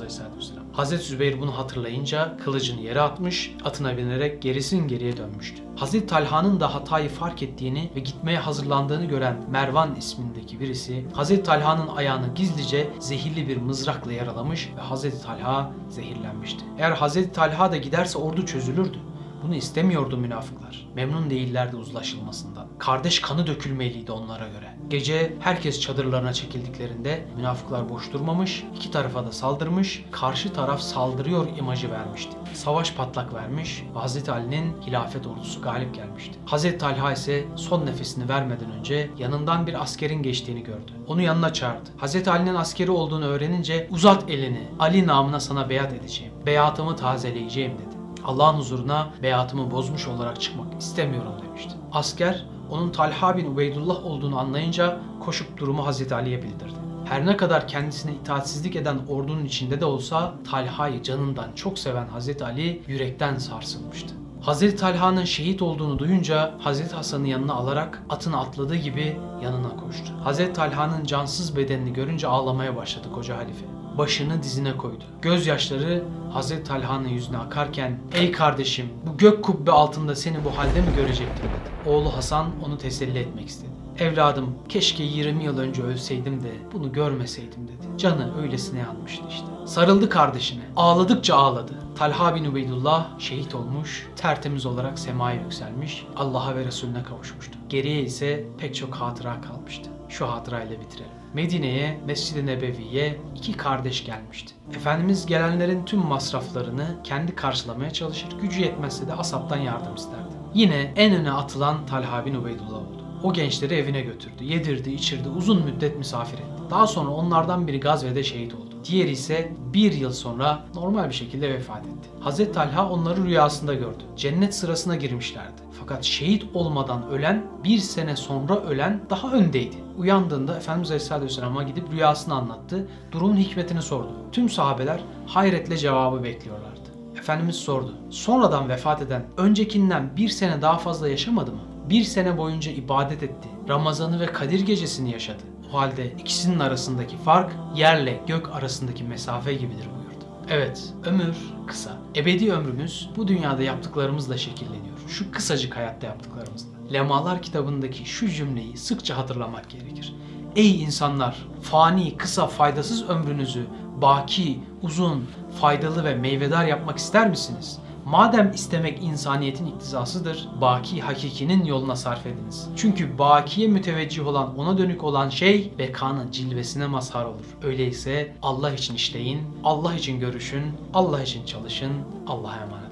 Aleyhisselatü 0.00 0.36
Vesselam. 0.36 0.59
Hazreti 0.72 1.04
Zübeyir 1.04 1.40
bunu 1.40 1.58
hatırlayınca 1.58 2.36
kılıcını 2.44 2.80
yere 2.80 3.00
atmış, 3.00 3.54
atına 3.64 3.96
binerek 3.96 4.42
gerisin 4.42 4.88
geriye 4.88 5.16
dönmüştü. 5.16 5.62
Hazreti 5.76 6.06
Talha'nın 6.06 6.60
da 6.60 6.74
hatayı 6.74 7.08
fark 7.08 7.42
ettiğini 7.42 7.90
ve 7.96 8.00
gitmeye 8.00 8.38
hazırlandığını 8.38 9.04
gören 9.04 9.36
Mervan 9.50 9.96
ismindeki 9.96 10.60
birisi 10.60 11.04
Hazreti 11.12 11.42
Talha'nın 11.42 11.88
ayağını 11.88 12.34
gizlice 12.34 12.90
zehirli 12.98 13.48
bir 13.48 13.56
mızrakla 13.56 14.12
yaralamış 14.12 14.70
ve 14.76 14.80
Hazreti 14.80 15.22
Talha 15.22 15.72
zehirlenmişti. 15.88 16.64
Eğer 16.78 16.90
Hazreti 16.90 17.32
Talha 17.32 17.72
da 17.72 17.76
giderse 17.76 18.18
ordu 18.18 18.46
çözülürdü. 18.46 18.98
Bunu 19.42 19.54
istemiyordu 19.54 20.16
münafıklar. 20.16 20.88
Memnun 20.94 21.30
değillerdi 21.30 21.76
uzlaşılmasından. 21.76 22.66
Kardeş 22.78 23.20
kanı 23.20 23.46
dökülmeliydi 23.46 24.12
onlara 24.12 24.48
göre. 24.48 24.76
Gece 24.88 25.36
herkes 25.40 25.80
çadırlarına 25.80 26.32
çekildiklerinde 26.32 27.26
münafıklar 27.36 27.88
boş 27.88 28.12
durmamış, 28.12 28.64
iki 28.76 28.90
tarafa 28.90 29.26
da 29.26 29.32
saldırmış, 29.32 30.04
karşı 30.10 30.52
taraf 30.52 30.80
saldırıyor 30.80 31.46
imajı 31.58 31.90
vermişti. 31.90 32.36
Savaş 32.54 32.94
patlak 32.94 33.34
vermiş 33.34 33.84
ve 33.94 33.98
Hz. 33.98 34.28
Ali'nin 34.28 34.82
hilafet 34.82 35.26
ordusu 35.26 35.62
galip 35.62 35.94
gelmişti. 35.94 36.38
Hz. 36.46 36.78
Talha 36.78 37.12
ise 37.12 37.44
son 37.56 37.86
nefesini 37.86 38.28
vermeden 38.28 38.70
önce 38.72 39.10
yanından 39.18 39.66
bir 39.66 39.82
askerin 39.82 40.22
geçtiğini 40.22 40.62
gördü. 40.62 40.92
Onu 41.06 41.22
yanına 41.22 41.52
çağırdı. 41.52 41.90
Hz. 42.02 42.28
Ali'nin 42.28 42.54
askeri 42.54 42.90
olduğunu 42.90 43.24
öğrenince 43.24 43.88
uzat 43.90 44.30
elini, 44.30 44.68
Ali 44.78 45.06
namına 45.06 45.40
sana 45.40 45.68
beyat 45.68 45.92
edeceğim. 45.92 46.32
Beyatımı 46.46 46.96
tazeleyeceğim 46.96 47.72
dedi. 47.72 47.99
Allah'ın 48.24 48.58
huzuruna 48.58 49.10
beyatımı 49.22 49.70
bozmuş 49.70 50.08
olarak 50.08 50.40
çıkmak 50.40 50.80
istemiyorum 50.80 51.32
demişti. 51.46 51.74
Asker 51.92 52.46
onun 52.70 52.90
Talha 52.90 53.36
bin 53.36 53.54
Ubeydullah 53.54 54.06
olduğunu 54.06 54.38
anlayınca 54.38 54.98
koşup 55.24 55.58
durumu 55.58 55.86
Hazreti 55.86 56.14
Ali'ye 56.14 56.42
bildirdi. 56.42 56.74
Her 57.04 57.26
ne 57.26 57.36
kadar 57.36 57.68
kendisine 57.68 58.12
itaatsizlik 58.14 58.76
eden 58.76 58.98
ordunun 59.08 59.44
içinde 59.44 59.80
de 59.80 59.84
olsa 59.84 60.34
Talha'yı 60.50 61.02
canından 61.02 61.52
çok 61.54 61.78
seven 61.78 62.06
Hazreti 62.06 62.44
Ali 62.44 62.82
yürekten 62.86 63.38
sarsılmıştı. 63.38 64.14
Hazreti 64.40 64.76
Talha'nın 64.76 65.24
şehit 65.24 65.62
olduğunu 65.62 65.98
duyunca 65.98 66.54
Hazreti 66.58 66.94
Hasan'ı 66.94 67.28
yanına 67.28 67.54
alarak 67.54 68.02
atına 68.08 68.40
atladığı 68.40 68.76
gibi 68.76 69.16
yanına 69.42 69.76
koştu. 69.76 70.12
Hazreti 70.24 70.52
Talha'nın 70.52 71.04
cansız 71.04 71.56
bedenini 71.56 71.92
görünce 71.92 72.26
ağlamaya 72.26 72.76
başladı 72.76 73.08
koca 73.14 73.36
halife 73.36 73.79
başını 74.00 74.42
dizine 74.42 74.76
koydu. 74.76 75.04
Gözyaşları 75.22 76.04
Hazreti 76.32 76.64
Talha'nın 76.64 77.08
yüzüne 77.08 77.38
akarken 77.38 77.98
''Ey 78.14 78.32
kardeşim 78.32 78.88
bu 79.06 79.16
gök 79.18 79.44
kubbe 79.44 79.72
altında 79.72 80.16
seni 80.16 80.44
bu 80.44 80.58
halde 80.58 80.80
mi 80.80 80.96
görecektim?'' 80.96 81.48
dedi. 81.48 81.90
Oğlu 81.90 82.16
Hasan 82.16 82.46
onu 82.66 82.78
teselli 82.78 83.18
etmek 83.18 83.48
istedi. 83.48 83.70
Evladım 83.98 84.54
keşke 84.68 85.02
20 85.02 85.44
yıl 85.44 85.58
önce 85.58 85.82
ölseydim 85.82 86.42
de 86.42 86.52
bunu 86.72 86.92
görmeseydim 86.92 87.68
dedi. 87.68 87.98
Canı 87.98 88.42
öylesine 88.42 88.78
yanmıştı 88.78 89.24
işte. 89.30 89.46
Sarıldı 89.66 90.08
kardeşine. 90.08 90.62
Ağladıkça 90.76 91.36
ağladı. 91.36 91.72
Talha 91.98 92.34
bin 92.34 92.44
Ubeydullah 92.44 93.18
şehit 93.18 93.54
olmuş, 93.54 94.08
tertemiz 94.16 94.66
olarak 94.66 94.98
semaya 94.98 95.42
yükselmiş, 95.42 96.06
Allah'a 96.16 96.56
ve 96.56 96.64
Resulüne 96.64 97.02
kavuşmuştu. 97.02 97.58
Geriye 97.68 98.02
ise 98.02 98.44
pek 98.58 98.74
çok 98.74 98.94
hatıra 98.94 99.40
kalmıştı. 99.40 99.90
Şu 100.08 100.26
hatırayla 100.26 100.80
bitirelim. 100.80 101.19
Medine'ye, 101.34 102.00
Mescid-i 102.06 102.46
Nebevi'ye 102.46 103.18
iki 103.36 103.52
kardeş 103.52 104.04
gelmişti. 104.04 104.54
Efendimiz 104.76 105.26
gelenlerin 105.26 105.84
tüm 105.84 106.00
masraflarını 106.00 106.96
kendi 107.04 107.34
karşılamaya 107.34 107.90
çalışır, 107.90 108.28
gücü 108.42 108.60
yetmezse 108.60 109.06
de 109.06 109.12
asaptan 109.12 109.56
yardım 109.56 109.94
isterdi. 109.94 110.34
Yine 110.54 110.92
en 110.96 111.14
öne 111.14 111.32
atılan 111.32 111.86
Talha 111.86 112.26
bin 112.26 112.34
Ubeydullah 112.34 112.76
oldu. 112.76 113.04
O 113.22 113.32
gençleri 113.32 113.74
evine 113.74 114.00
götürdü, 114.00 114.44
yedirdi, 114.44 114.92
içirdi, 114.92 115.28
uzun 115.28 115.64
müddet 115.64 115.98
misafir 115.98 116.38
etti. 116.38 116.62
Daha 116.70 116.86
sonra 116.86 117.10
onlardan 117.10 117.66
biri 117.66 117.80
gazvede 117.80 118.24
şehit 118.24 118.54
oldu. 118.54 118.74
Diğeri 118.84 119.10
ise 119.10 119.52
bir 119.74 119.92
yıl 119.92 120.12
sonra 120.12 120.64
normal 120.74 121.08
bir 121.08 121.14
şekilde 121.14 121.54
vefat 121.54 121.86
etti. 121.86 122.08
Hazreti 122.20 122.52
Talha 122.52 122.90
onları 122.90 123.24
rüyasında 123.24 123.74
gördü. 123.74 124.02
Cennet 124.16 124.54
sırasına 124.54 124.96
girmişlerdi. 124.96 125.62
Fakat 125.90 126.04
şehit 126.04 126.44
olmadan 126.54 127.08
ölen, 127.08 127.46
bir 127.64 127.78
sene 127.78 128.16
sonra 128.16 128.56
ölen 128.56 129.00
daha 129.10 129.32
öndeydi. 129.32 129.76
Uyandığında 129.98 130.56
Efendimiz 130.56 130.90
Aleyhisselatü 130.90 131.24
Vesselam'a 131.24 131.62
gidip 131.62 131.92
rüyasını 131.92 132.34
anlattı. 132.34 132.88
Durumun 133.12 133.36
hikmetini 133.36 133.82
sordu. 133.82 134.08
Tüm 134.32 134.48
sahabeler 134.48 135.00
hayretle 135.26 135.76
cevabı 135.76 136.22
bekliyorlardı. 136.22 136.90
Efendimiz 137.18 137.56
sordu. 137.56 137.94
Sonradan 138.10 138.68
vefat 138.68 139.02
eden 139.02 139.24
öncekinden 139.36 140.16
bir 140.16 140.28
sene 140.28 140.62
daha 140.62 140.78
fazla 140.78 141.08
yaşamadı 141.08 141.52
mı? 141.52 141.60
Bir 141.88 142.04
sene 142.04 142.38
boyunca 142.38 142.72
ibadet 142.72 143.22
etti. 143.22 143.48
Ramazanı 143.68 144.20
ve 144.20 144.26
Kadir 144.26 144.60
gecesini 144.60 145.12
yaşadı. 145.12 145.42
O 145.72 145.78
halde 145.78 146.12
ikisinin 146.12 146.58
arasındaki 146.58 147.16
fark 147.16 147.52
yerle 147.76 148.20
gök 148.26 148.48
arasındaki 148.54 149.04
mesafe 149.04 149.54
gibidir 149.54 149.86
buyurdu. 149.96 150.24
Evet, 150.50 150.94
ömür 151.04 151.36
kısa. 151.66 151.96
Ebedi 152.16 152.52
ömrümüz 152.52 153.10
bu 153.16 153.28
dünyada 153.28 153.62
yaptıklarımızla 153.62 154.38
şekilleniyor. 154.38 154.89
Şu 155.10 155.30
kısacık 155.30 155.76
hayatta 155.76 156.06
yaptıklarımızla. 156.06 156.68
Lemalar 156.92 157.42
kitabındaki 157.42 158.04
şu 158.04 158.28
cümleyi 158.28 158.76
sıkça 158.76 159.16
hatırlamak 159.16 159.70
gerekir. 159.70 160.14
Ey 160.56 160.82
insanlar, 160.82 161.46
fani, 161.62 162.16
kısa, 162.16 162.46
faydasız 162.46 163.08
ömrünüzü 163.08 163.66
baki, 164.02 164.60
uzun, 164.82 165.24
faydalı 165.60 166.04
ve 166.04 166.14
meyvedar 166.14 166.64
yapmak 166.64 166.98
ister 166.98 167.30
misiniz? 167.30 167.78
Madem 168.04 168.52
istemek 168.52 169.02
insaniyetin 169.02 169.66
iktizasıdır, 169.66 170.48
baki 170.60 171.00
hakikinin 171.00 171.64
yoluna 171.64 171.96
sarf 171.96 172.26
ediniz. 172.26 172.68
Çünkü 172.76 173.18
bakiye 173.18 173.68
müteveccih 173.68 174.26
olan, 174.26 174.58
ona 174.58 174.78
dönük 174.78 175.04
olan 175.04 175.28
şey 175.28 175.72
bekanın 175.78 176.30
cilvesine 176.30 176.86
mazhar 176.86 177.24
olur. 177.24 177.46
Öyleyse 177.62 178.36
Allah 178.42 178.72
için 178.72 178.94
işleyin, 178.94 179.42
Allah 179.64 179.94
için 179.94 180.20
görüşün, 180.20 180.62
Allah 180.94 181.22
için 181.22 181.44
çalışın, 181.44 181.92
Allah'a 182.26 182.56
emanet 182.56 182.89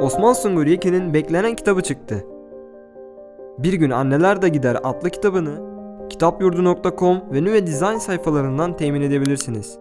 Osman 0.00 0.32
Sungur 0.32 0.66
Yekin'in 0.66 1.14
beklenen 1.14 1.54
kitabı 1.54 1.82
çıktı. 1.82 2.24
Bir 3.58 3.72
gün 3.72 3.90
Anneler 3.90 4.42
de 4.42 4.48
Gider 4.48 4.78
adlı 4.82 5.10
kitabını 5.10 5.70
kitapyurdu.com 6.10 7.22
ve 7.32 7.44
Nüve 7.44 7.66
Design 7.66 7.96
sayfalarından 7.96 8.76
temin 8.76 9.00
edebilirsiniz. 9.00 9.78